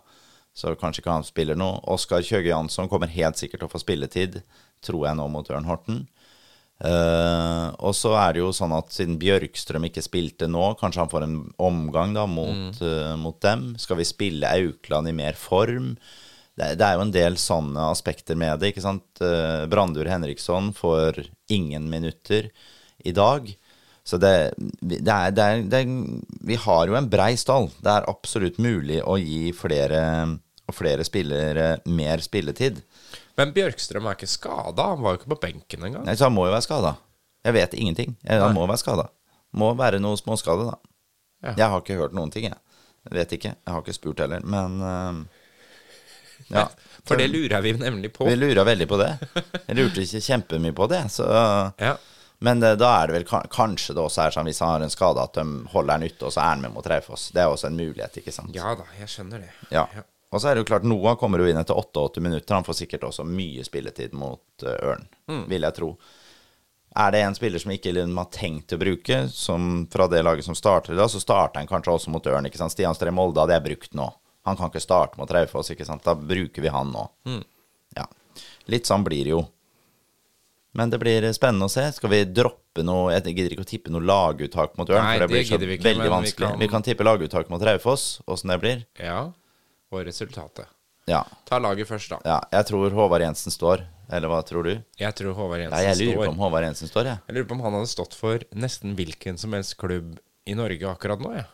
[0.59, 1.78] så kanskje ikke han spiller noe.
[1.86, 4.40] Oskar Kjøge Jansson kommer helt sikkert til å få spilletid,
[4.84, 6.06] tror jeg nå, mot Ørn Horten.
[6.78, 11.11] Uh, og så er det jo sånn at siden Bjørkstrøm ikke spilte nå, kanskje han
[11.11, 13.72] får en omgang da mot, eh, mot dem.
[13.82, 15.96] Skal vi spille Aukland i mer form?
[16.59, 18.72] Det, det er jo en del sånne aspekter med det.
[18.72, 19.06] ikke sant?
[19.22, 22.50] Uh, Brandur Henriksson får ingen minutter
[23.06, 23.50] i dag.
[24.09, 25.82] Så det, det, er, det, er, det
[26.46, 27.68] Vi har jo en brei stall.
[27.82, 30.00] Det er absolutt mulig å gi flere,
[30.69, 32.83] og flere spillere mer spilletid.
[33.39, 34.91] Men Bjørkstrøm er ikke skada.
[34.93, 36.05] Han var jo ikke på benken engang.
[36.07, 36.95] Nei, så han må jo være skada.
[37.47, 38.16] Jeg vet ingenting.
[38.27, 39.09] Jeg, han må være skada.
[39.57, 40.77] Må være noe småskade, da.
[41.47, 41.53] Ja.
[41.62, 42.59] Jeg har ikke hørt noen ting, jeg.
[43.07, 43.14] jeg.
[43.14, 43.53] Vet ikke.
[43.55, 44.43] Jeg har ikke spurt heller.
[44.45, 45.23] Men uh,
[46.53, 46.66] ja.
[47.09, 48.27] For det lurer vi nemlig på.
[48.29, 49.12] Vi lurer veldig på det.
[49.69, 51.05] Jeg lurte ikke kjempemye på det.
[51.14, 51.25] Så,
[51.87, 51.95] Ja.
[52.45, 54.93] men det, da er det vel kanskje det også er sånn hvis han har en
[54.93, 57.31] skade, at de holder han ute, og så er han med mot Raufoss.
[57.33, 58.53] Det er også en mulighet, ikke sant.
[58.59, 59.55] ja da, jeg skjønner det.
[59.73, 59.87] Ja.
[60.33, 62.55] Og så er det jo klart, Noah kommer jo inn etter 88 minutter.
[62.55, 65.97] Han får sikkert også mye spilletid mot Ørn, Ørn, vil jeg tro.
[66.99, 70.45] Er det en spiller som ikke Lund har tenkt å bruke, som fra det laget
[70.45, 72.45] som starter da, så starter han kanskje også mot Ørn.
[72.49, 72.72] ikke sant?
[72.72, 74.09] Stian Stree Molde hadde jeg brukt nå.
[74.45, 76.03] Han kan ikke starte mot Raufoss, ikke sant.
[76.05, 77.07] Da bruker vi han nå.
[77.97, 78.05] Ja.
[78.68, 79.43] Litt sånn blir det jo.
[80.76, 81.87] Men det blir spennende å se.
[81.97, 85.24] Skal vi droppe noe Jeg gidder ikke å tippe noe laguttak mot Ørn, Nei, for
[85.24, 86.49] det det blir så vi ikke, veldig vi vanskelig.
[86.53, 88.85] kan- Vi kan tippe laguttak mot Raufoss, åssen det blir.
[89.01, 89.33] Ja.
[89.93, 90.68] Og resultatet.
[91.09, 91.22] Ja.
[91.49, 92.18] Ta laget først, da.
[92.28, 93.86] Ja, jeg tror Håvard Jensen står.
[94.12, 94.72] Eller hva tror du?
[95.01, 97.20] Jeg tror Håvard Jensen Nei, jeg lurer på om Håvard Jensen står, jeg.
[97.28, 100.14] Jeg lurer på om han hadde stått for nesten hvilken som helst klubb
[100.49, 101.49] i Norge akkurat nå, jeg.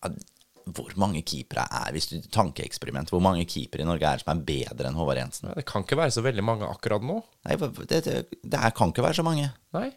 [0.00, 0.12] Ja,
[0.70, 4.44] Hvor mange keepere er Hvis du tankeeksperiment, hvor mange keepere i Norge er som er
[4.48, 5.50] bedre enn Håvard Jensen?
[5.50, 7.18] Ja, det kan ikke være så veldig mange akkurat nå.
[7.48, 9.50] Nei, det, det, det kan ikke være så mange.
[9.76, 9.90] Nei.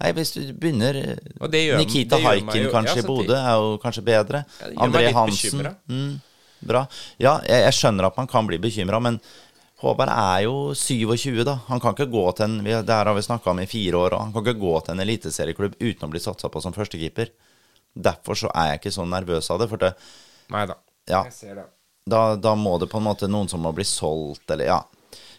[0.00, 3.78] Nei, hvis du begynner det gjør- Nikita Haikin jo- kanskje ja, i Bodø er jo
[3.82, 4.44] kanskje bedre.
[4.60, 5.76] Ja, André Hansen.
[5.88, 6.20] Mm,
[6.66, 6.86] bra.
[7.18, 9.20] Ja, jeg, jeg skjønner at man kan bli bekymra, men
[9.80, 11.54] Håvard er jo 27, da.
[11.68, 13.92] Han kan ikke gå til en vi- Det her har vi snakka om i fire
[13.96, 16.72] år, og han kan ikke gå til en eliteserieklubb uten å bli satsa på som
[16.72, 17.28] førstekeeper.
[17.96, 19.68] Derfor så er jeg ikke så nervøs av det.
[19.70, 19.94] For det,
[20.50, 20.74] Nei da.
[21.08, 21.24] Ja.
[21.24, 21.64] Jeg ser det.
[22.08, 24.82] da, da må det på en måte noen som må bli solgt, eller ja.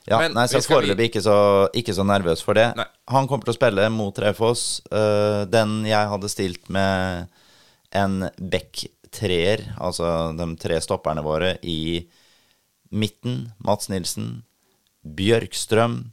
[0.09, 2.75] Ja Men nei, så foreløpig ikke, så- ikke så nervøs for det.
[2.75, 2.85] Nei.
[3.09, 4.81] Han kommer til å spille mot Raufoss.
[4.91, 7.27] Uh, den jeg hadde stilt med
[7.93, 12.07] en back-treer, altså de tre stopperne våre, i
[12.91, 14.43] midten, Mats Nilsen,
[15.05, 16.11] Bjørkstrøm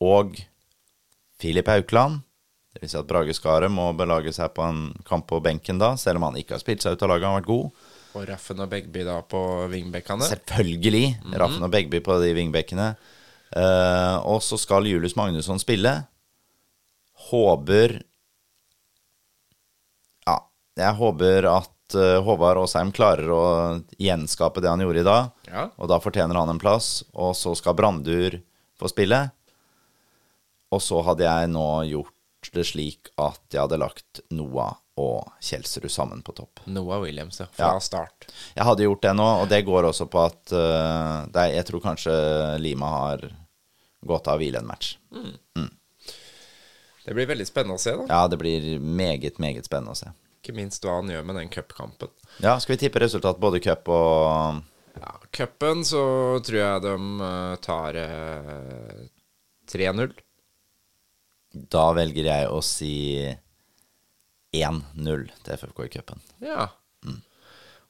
[0.00, 0.36] og
[1.40, 2.22] Filip Haukland.
[2.74, 5.92] Det vil si at Brage Skaret må belage seg på en kamp på benken da,
[6.00, 7.83] selv om han ikke har spilt seg ut av laget, han har vært god.
[8.14, 9.40] Og Raffen og Begby da på
[9.72, 10.26] vingbekkene.
[10.30, 11.04] Selvfølgelig.
[11.34, 12.92] Raffen og Begby på de vingbekkene.
[13.54, 15.92] Uh, og så skal Julius Magnusson spille.
[17.30, 18.00] Håper
[20.26, 20.36] Ja,
[20.78, 23.44] jeg håper at uh, Håvard Aasheim klarer å
[23.98, 25.30] gjenskape det han gjorde i dag.
[25.50, 25.68] Ja.
[25.78, 27.02] Og da fortjener han en plass.
[27.14, 28.38] Og så skal Brandur
[28.78, 29.24] få spille.
[30.74, 35.90] Og så hadde jeg nå gjort det slik at jeg hadde lagt Noah og Kjelsrud
[35.90, 36.60] sammen på topp.
[36.70, 37.46] Noah Williams, ja.
[37.52, 37.80] Fra Ja.
[37.82, 38.28] start.
[38.54, 41.82] Jeg hadde gjort det nå, og det går også på at uh, er, jeg tror
[41.82, 42.14] kanskje
[42.62, 43.24] Lima har
[44.06, 44.96] gått av hvile en match.
[47.04, 48.04] Det blir veldig spennende å se, da.
[48.08, 50.12] Ja, det blir meget, meget spennende å se.
[50.40, 52.12] Ikke minst hva han gjør med den cupkampen.
[52.40, 54.62] Ja, skal vi tippe resultat både cup og
[54.94, 56.00] Ja, cupen så
[56.46, 56.94] tror jeg de
[57.26, 59.00] eh, tar uh,
[59.72, 60.12] 3-0.
[61.74, 62.92] Da velger jeg å si
[64.54, 66.22] 1-0 til FFK i cupen.
[66.44, 66.68] Ja.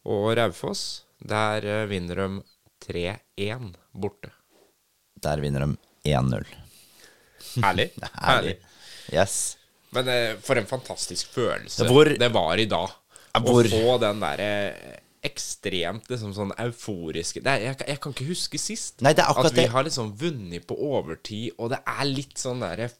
[0.05, 2.43] Og Raufoss, der eh, vinner de
[2.85, 4.31] 3-1 borte.
[5.25, 5.77] Der vinner de
[6.13, 6.45] 1-0.
[7.65, 7.89] Herlig.
[8.21, 8.57] Herlig.
[9.13, 9.39] Yes.
[9.95, 12.91] Men eh, for en fantastisk følelse Hvor- det var i dag.
[13.41, 14.51] hvor- Å få den derre
[15.25, 19.39] ekstremt liksom sånn euforiske det er, jeg, jeg kan ikke huske sist Nei, det at
[19.55, 19.71] vi det.
[19.73, 22.91] har liksom vunnet på overtid, og det er litt sånn derre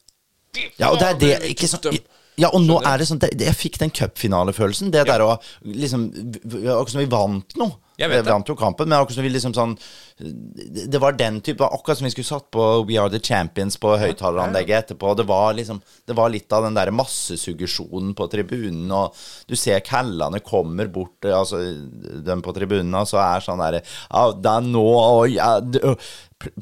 [0.81, 1.99] Ja, og det er det ikke sånn.
[2.37, 4.91] Ja, og nå er det sånn det, det- Jeg fikk den cupfinalefølelsen.
[4.91, 6.09] Det der å liksom
[6.45, 7.77] Akkurat som vi vant noe.
[7.97, 9.77] Jeg vet vi vant jo kampen, men akkurat som vi liksom sånn
[10.19, 13.77] Det det var den type Akkurat som vi skulle satt på We Are The Champions
[13.79, 15.13] på høyttaleranlegget etterpå.
[15.17, 19.15] Det var liksom Det var litt av den der massesuggesjonen på tribunen, og
[19.47, 21.61] du ser kallene kommer bort, altså
[22.25, 25.83] dem på tribunen, og så er sånn derre Ja, det er nå og ja, det,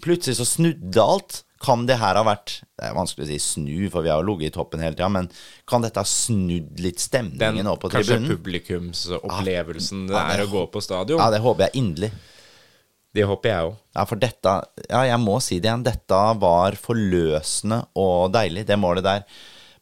[0.04, 1.40] Plutselig så snudde alt.
[1.62, 4.32] Kan det her ha vært Det er vanskelig å si snu, for vi har jo
[4.32, 5.28] ligget i toppen hele tida, men
[5.68, 8.36] kan dette ha snudd litt Den stemningen opp på kanskje tribunen?
[8.36, 11.22] publikumsopplevelsen det Ja, det er å gå på stadion.
[11.22, 12.12] Ja, det håper jeg inderlig.
[13.12, 13.80] Det håper jeg òg.
[13.94, 14.54] Ja, for dette
[14.88, 15.86] Ja, jeg må si det igjen.
[15.86, 18.66] Dette var forløsende og deilig.
[18.68, 19.26] Det målet der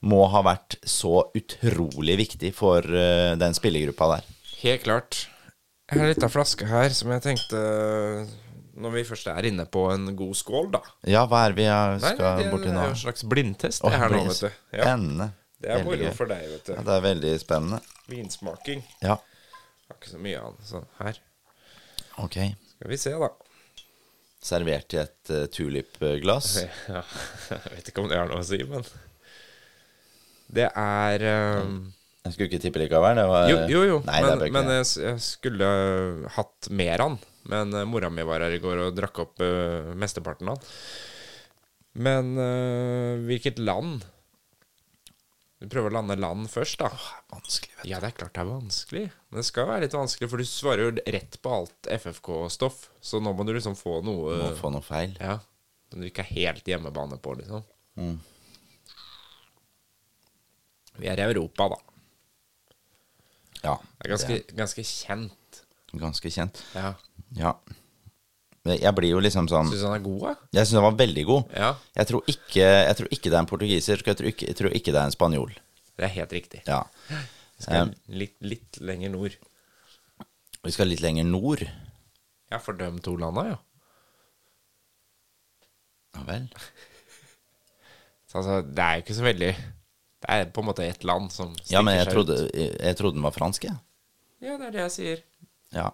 [0.01, 4.31] må ha vært så utrolig viktig for uh, den spillergruppa der.
[4.63, 5.27] Helt klart.
[5.91, 7.61] Jeg har ei lita flaske her som jeg tenkte
[8.81, 10.81] Når vi først er inne på en god skål, da.
[11.09, 13.27] Ja, hva er det vi er- Nei, skal det, borti det er jo en slags
[13.29, 14.51] blindtest, oh, det her nå, vet du.
[14.73, 15.27] Ja, Spennende.
[15.61, 17.81] det er moro for deg, vet Ja, det er veldig spennende.
[18.09, 18.83] Vinsmaking.
[19.05, 19.19] Ja,
[19.91, 20.67] Har ikke så mye av den.
[20.71, 21.21] Så her.
[22.25, 22.37] ok.
[22.79, 23.29] Skal vi se, da.
[24.41, 26.53] Servert i et uh, tulipglass.
[26.89, 27.03] Ja,
[27.51, 28.87] jeg vet ikke om det har noe å si, men
[30.51, 31.25] Det er
[31.61, 31.93] um,
[32.25, 33.21] Jeg skulle ikke tippe likevel.
[33.21, 33.99] Det var Jo, jo, jo.
[34.09, 35.69] Nei, men er men jeg, jeg skulle
[36.39, 37.21] hatt mer av den.
[37.49, 40.73] Men uh, mora mi var her i går og drakk opp uh, mesteparten av den.
[42.01, 44.05] Men uh, hvilket land?
[45.61, 46.89] Du prøver å lande land først, da.
[46.89, 47.91] Åh, det er Vanskelig, vet du.
[47.91, 49.05] Ja, det er klart det er vanskelig.
[49.29, 52.79] Men det skal være litt vanskelig, for du svarer jo rett på alt FFK-stoff.
[53.05, 55.17] Så nå må du liksom få noe Må få noe feil.
[55.21, 55.37] Ja,
[55.91, 57.65] som du ikke er helt hjemmebane på, liksom.
[57.99, 58.17] Mm.
[61.01, 61.79] Vi er i Europa, da.
[63.61, 63.75] Ja.
[63.75, 65.37] Det er ganske, ganske kjent.
[65.99, 66.63] Ganske kjent.
[66.75, 66.95] Ja.
[67.39, 67.55] Ja.
[68.69, 70.33] Jeg blir jo liksom sånn Syns han er god, da?
[70.59, 71.53] Jeg syns han var veldig god.
[71.57, 74.57] Ja, Jeg tror ikke, jeg tror ikke det er en portugiser, jeg tror ikke, jeg
[74.59, 75.55] tror ikke det er en spanjol.
[75.97, 76.61] det er helt riktig.
[76.69, 76.83] Ja.
[77.09, 79.35] Vi skal litt, litt lenger nord.
[80.65, 81.65] Vi skal litt lenger nord.
[82.53, 83.59] Ja, for de to landa, ja.
[86.17, 86.49] Ja vel.
[88.31, 89.51] Så altså, det er jo ikke så veldig
[90.21, 92.55] Det er på en måte ett land som stikker Ja, men jeg seg trodde, ut.
[92.55, 93.79] jeg, jeg trodde den var fransk, jeg.
[94.45, 95.23] Ja, det er det jeg sier.
[95.75, 95.91] Ja.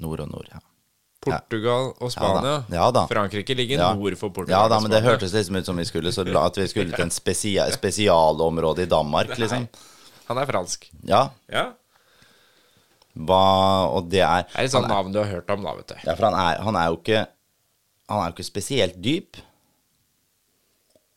[0.00, 0.60] Nord og nord, ja.
[1.24, 2.34] Portugal og Spania.
[2.36, 2.76] Ja da.
[2.76, 3.04] Ja da.
[3.08, 4.58] Frankrike ligger nord for Portugal.
[4.58, 7.06] Ja da, men det hørtes liksom ut som vi skulle Så at vi skulle til
[7.06, 9.68] en spesia, spesialområde i Danmark, liksom.
[10.28, 10.90] Han er fransk.
[11.08, 11.28] Ja.
[11.52, 11.70] Ja.
[13.14, 13.40] Hva
[13.94, 15.96] Og det er Det er et sånt navn du har hørt om, da, vet du.
[16.02, 17.26] Ja, for han er, han er jo ikke
[18.10, 19.38] Han er jo ikke spesielt dyp.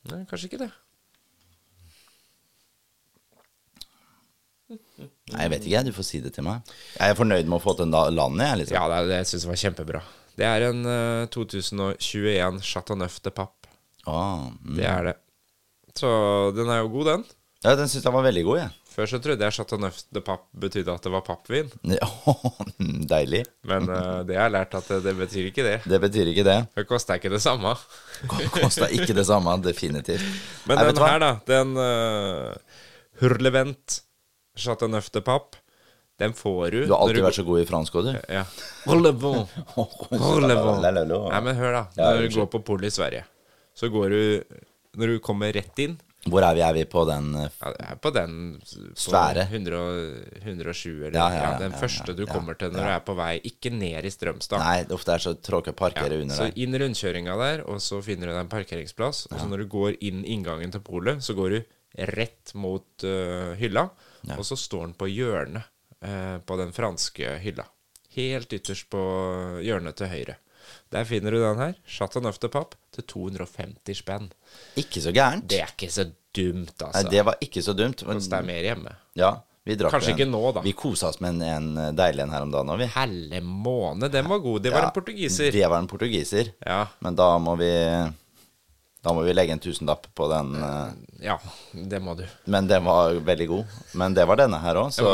[0.08, 0.72] Nei, kanskje ikke det.
[5.34, 5.88] Nei, jeg vet ikke, jeg.
[5.90, 6.74] Du får si det til meg.
[6.96, 8.78] Jeg er fornøyd med å få til landet, jeg, liksom.
[8.80, 10.02] Ja, det, er- det syns jeg var kjempebra.
[10.38, 13.68] Det er en uh, 2021 Chateauneuf de Papp.
[14.08, 14.76] Ah, mm.
[14.78, 15.16] Det er det.
[15.98, 16.10] Så
[16.56, 17.26] den er jo god, den.
[17.66, 18.76] Ja, den syns jeg var veldig god, jeg.
[18.98, 21.68] Før så trodde jeg Chateauneuf de Papp betydde at det var pappvin.
[21.98, 22.08] Ja,
[23.12, 23.44] Deilig.
[23.68, 25.76] Men uh, det har jeg lært at det, det betyr ikke det.
[25.90, 26.58] Det betyr ikke det.
[26.78, 27.76] Det koster ikke det samme.
[28.56, 30.24] Kosta ikke det samme, definitivt.
[30.70, 32.84] Men Nei, den her, da, den uh,
[33.22, 34.00] Hurlevent
[34.58, 35.62] Chateauneuf de Pape,
[36.18, 37.26] den får du Du har alltid du...
[37.28, 38.18] vært så god i fransk òg, du.
[38.34, 38.44] Ja.
[38.88, 39.54] Hurlevent.
[39.78, 41.84] Ja, Nei, men hør, da.
[41.98, 43.24] Ja, Når du går på polet i Sverige,
[43.78, 44.22] så går du
[44.98, 45.94] Når du kommer rett inn,
[46.26, 46.64] Hvor er vi?
[46.66, 48.34] Er vi på den eh, Ja, er på den
[48.98, 49.46] Svære.
[49.52, 52.94] 120, eller Ja, ja, ja, ja, den ja, første du ja, kommer til når du
[52.96, 54.58] er på vei ikke ned i Strømstad.
[54.64, 58.02] Nei, det ofte er så tråkig å parkere under så inn rundkjøringa der, og så
[58.02, 59.28] finner du deg en parkeringsplass.
[59.30, 61.60] Og så når du går inn inngangen til polet, så går du
[62.18, 63.88] rett mot uh, hylla,
[64.38, 65.64] og så står den på hjørnet
[66.02, 67.66] eh, på den franske hylla.
[68.18, 69.02] Helt ytterst på
[69.64, 70.38] hjørnet til høyre.
[70.92, 71.76] Der finner du den her.
[71.88, 74.30] Chateau Neuf de Papp til 250 spenn.
[74.80, 75.46] Ikke så gærent.
[75.48, 77.04] Det er ikke så dumt, altså.
[77.04, 78.04] Nei, det var ikke så dumt.
[78.08, 78.96] Men, det er mer hjemme.
[79.16, 79.36] ja,
[79.68, 80.62] Kanskje en- ikke nå, da.
[80.64, 82.70] Vi kosa oss med en, en deilig en her om dagen.
[82.80, 82.86] Vi.
[82.94, 84.62] Helle måne, den var god.
[84.64, 85.52] Det var Ja, en portugiser.
[85.52, 86.54] Det var en portugiser.
[86.66, 86.86] Ja.
[87.04, 87.68] Men da må vi
[89.06, 90.56] Da må vi legge en tusenlapp på den.
[90.58, 91.38] eh, ja,
[91.74, 92.26] det må du.
[92.46, 93.76] Men den var veldig god.
[93.94, 95.12] Men det var denne her òg, så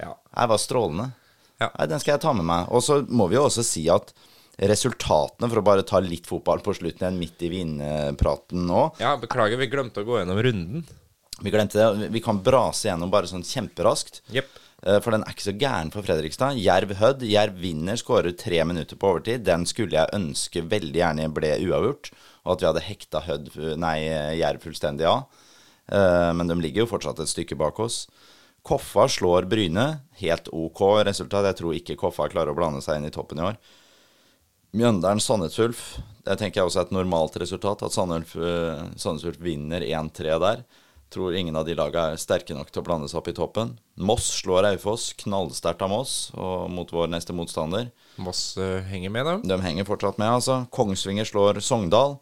[0.00, 0.10] ja.
[0.36, 1.10] Jeg var strålende.
[1.60, 1.70] Ja.
[1.78, 2.66] Nei, Den skal jeg ta med meg.
[2.68, 4.12] Og så må vi jo også si at
[4.60, 9.14] resultatene, for å bare ta litt fotball på slutten igjen, midt i vinpraten nå ja,
[9.20, 10.86] beklager, vi glemte å gå gjennom runden.
[11.44, 12.08] Vi glemte det.
[12.14, 14.22] Vi kan brase gjennom bare sånn kjemperaskt.
[14.32, 14.54] Jepp.
[14.82, 16.56] Eh, For den er ikke så gæren for Fredrikstad.
[16.60, 17.24] Jerv Hødd.
[17.28, 19.44] Jerv vinner, skårer tre minutter på overtid.
[19.44, 22.08] Den skulle jeg ønske veldig gjerne ble uavgjort,
[22.46, 23.50] og at vi hadde hekta Hødd,
[23.82, 23.96] nei,
[24.38, 25.26] Jerv fullstendig av.
[25.90, 28.06] Eh, Men de ligger jo fortsatt et stykke bak oss.
[28.66, 30.00] Koffa slår Bryne.
[30.22, 31.46] Helt OK resultat.
[31.52, 33.58] Jeg tror ikke Koffa klarer å blande seg inn i toppen i år.
[34.76, 35.84] Mjøndalen Sandnes Ulf.
[36.26, 37.84] Det tenker jeg også er et normalt resultat.
[37.86, 40.64] At Sandnes eh, Sandnes Ulf vinner 1-3 der.
[41.14, 43.76] Tror ingen av de lagene er sterke nok til å blande seg opp i toppen.
[44.02, 45.12] Moss slår Raufoss.
[45.22, 47.92] Knallsterkt av Moss og mot vår neste motstander.
[48.18, 49.36] Moss uh, henger med, da.
[49.54, 50.64] De henger fortsatt med, altså.
[50.74, 52.18] Kongsvinger slår Sogndal.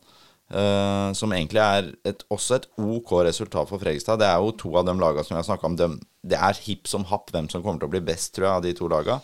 [0.55, 4.21] Eh, som egentlig er et, også et OK resultat for Fredrikstad.
[4.23, 5.79] Det er jo to av de lagene som jeg har snakka om.
[5.81, 8.57] Dem, det er hipp som happ hvem som kommer til å bli best, tror jeg,
[8.57, 9.21] av de to lagene.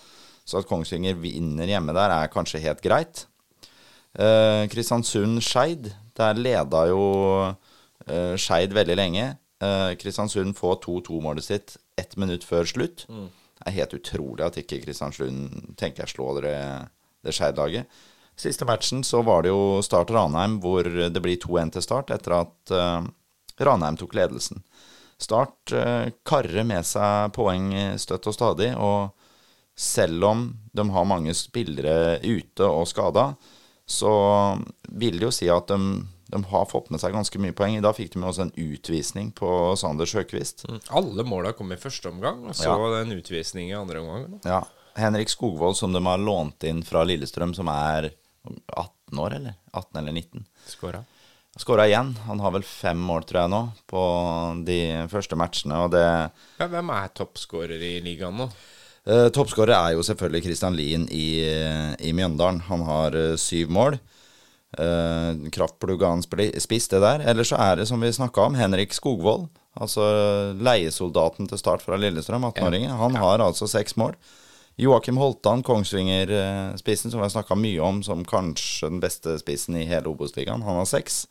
[0.49, 3.26] Så at Kongsvinger vinner hjemme der, er kanskje helt greit.
[4.18, 5.93] Uh, Kristiansund-Skeid.
[6.18, 7.03] Der leda jo
[7.47, 9.28] uh, Skeid veldig lenge.
[9.62, 13.07] Uh, Kristiansund får 2-2-målet sitt ett minutt før slutt.
[13.61, 16.57] Det er helt utrolig at ikke Kristiansund tenker jeg slår det,
[17.26, 18.01] det Skeid-laget.
[18.41, 22.38] Siste matchen så var det jo Start Ranheim, hvor det blir 2-1 til Start etter
[22.38, 23.05] at uh,
[23.61, 24.62] Ranheim tok ledelsen.
[25.20, 29.11] Start uh, karrer med seg poeng støtt og stadig, og
[29.76, 33.34] selv om de har mange spillere ute og skada,
[33.91, 34.11] så
[34.88, 35.78] vil det jo si at de,
[36.30, 37.76] de har fått med seg ganske mye poeng.
[37.76, 39.49] I dag fikk de med også en utvisning på
[39.80, 40.64] Sander Sjøkvist.
[40.97, 43.01] Alle måla kom i første omgang, og så Ja.
[43.01, 44.28] en utvisning i andre omgang.
[44.30, 44.49] da.
[44.49, 44.61] Ja.
[45.01, 48.11] Henrik Skogvold, som de har lånt inn fra Lillestrøm, som er
[48.47, 49.57] 18 år, eller?
[49.72, 50.45] 18 eller 19.
[50.66, 51.05] Skåra.
[51.59, 52.14] Skåra igjen.
[52.26, 54.03] Han har vel fem mål, tror jeg, nå, på
[54.66, 54.80] de
[55.11, 58.51] første matchene, og det Ja, hvem er toppskårer i ligaen nå?
[59.09, 61.43] Eh, Toppskårer er jo selvfølgelig Christian Lien i,
[61.99, 62.61] i Mjøndalen.
[62.68, 63.99] Han har eh, syv mål.
[64.78, 67.24] Uh, Kraftpluggan spiss, det der.
[67.26, 69.49] Eller så er det, som vi snakka om, Henrik Skogvold.
[69.74, 70.05] Altså
[70.62, 72.93] leiesoldaten til start fra Lillestrøm, 18-åringen.
[73.01, 74.14] Han har altså seks mål.
[74.76, 79.84] Joakim Holtan, Kongsvinger-spissen, som vi har snakka mye om som kanskje den beste spissen i
[79.84, 81.26] hele Obos-ligaen, han har seks.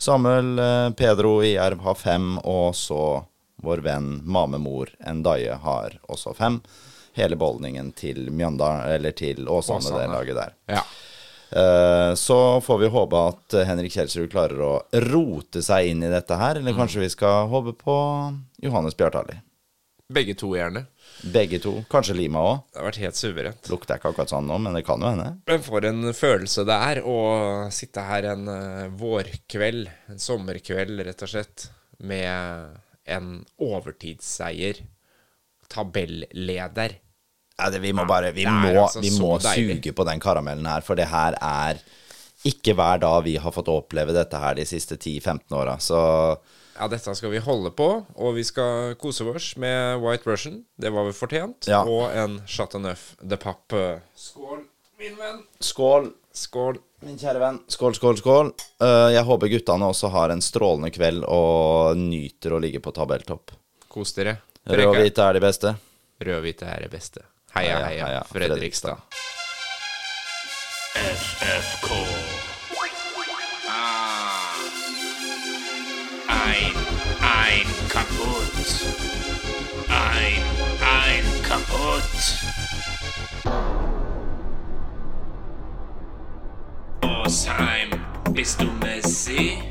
[0.00, 3.24] Samuel eh, Pedro i Jerv har fem, og så
[3.62, 6.60] vår venn Mame Mor Ndaye har også fem.
[7.18, 10.00] Hele beholdningen til Mjøndalen, eller til Åsane, Åsane.
[10.00, 10.54] det laget der.
[10.72, 10.82] Ja.
[11.50, 14.72] Eh, Så får vi håpe at eh, Henrik Kjelsrud klarer å
[15.10, 16.56] rote seg inn i dette her.
[16.62, 17.96] Eller kanskje vi skal håpe på
[18.62, 19.36] Johannes Bjartali.
[20.10, 20.86] Begge to, gjerne.
[21.22, 21.72] Begge to.
[21.92, 22.62] Kanskje Lima òg.
[22.70, 23.70] Det har vært helt suverent.
[23.72, 25.28] Lukter ikke akkurat sånn nå, men det kan jo hende.
[25.50, 27.18] Men for en følelse det er å
[27.74, 31.68] sitte her en eh, vårkveld, en sommerkveld rett og slett,
[32.00, 34.80] med en overtidsseier.
[35.70, 36.96] Tabelleder.
[37.60, 40.82] Ja, det, vi må bare Vi må, altså vi må suge på den karamellen her,
[40.82, 41.82] for det her er
[42.48, 45.76] ikke hver dag vi har fått oppleve dette her de siste 10-15 åra.
[45.82, 46.00] Så
[46.80, 50.62] Ja, dette skal vi holde på, og vi skal kose oss med White Russian.
[50.80, 51.68] Det var vi fortjent.
[51.68, 51.82] Ja.
[51.84, 53.82] Og en Chateauneuf de Pape.
[54.16, 54.62] Skål,
[55.02, 55.42] min venn.
[55.60, 56.78] skål, Skål.
[57.04, 57.58] min kjære venn.
[57.68, 58.52] Skål, skål, skål.
[58.80, 63.52] Eh, jeg håper guttene også har en strålende kveld og nyter å ligge på tabelltopp.
[63.92, 64.38] Kos dere.
[64.64, 65.74] Rød og hvite er de beste.
[66.20, 67.22] Rød-hvite er det beste.
[67.56, 69.00] Heia, Heia, heia, heia, Fredrikstad.
[70.96, 72.39] FFK.
[79.88, 80.42] Ein,
[80.84, 82.02] ein kaputt.
[87.00, 87.88] Osheim,
[88.32, 89.62] bist du Messi?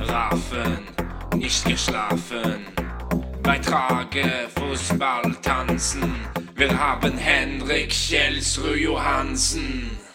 [0.00, 0.88] Raffen,
[1.36, 2.66] nicht geschlafen.
[3.42, 6.14] Bei Trage, Fußball, tanzen.
[6.54, 10.07] Wir haben Henrik Kjelsrud Johansen.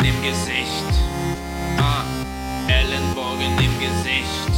[0.00, 0.92] Im Gesicht.
[1.78, 2.04] Ah,
[2.68, 4.52] Ellenbogen im Gesicht.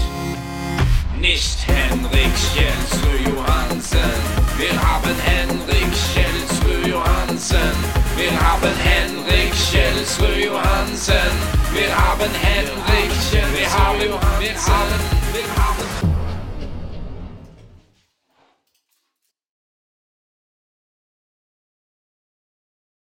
[1.20, 4.14] Nicht Henrik Kjellsrud Johansen.
[4.57, 7.74] Wir haben Henrik Kjellsrud Johansen.
[8.16, 11.32] Wir haben Henrik Kjellsrud Johansen.
[11.72, 14.41] Wir haben Henrik Kjellsrud Johansen.
[14.41, 16.03] Wir haben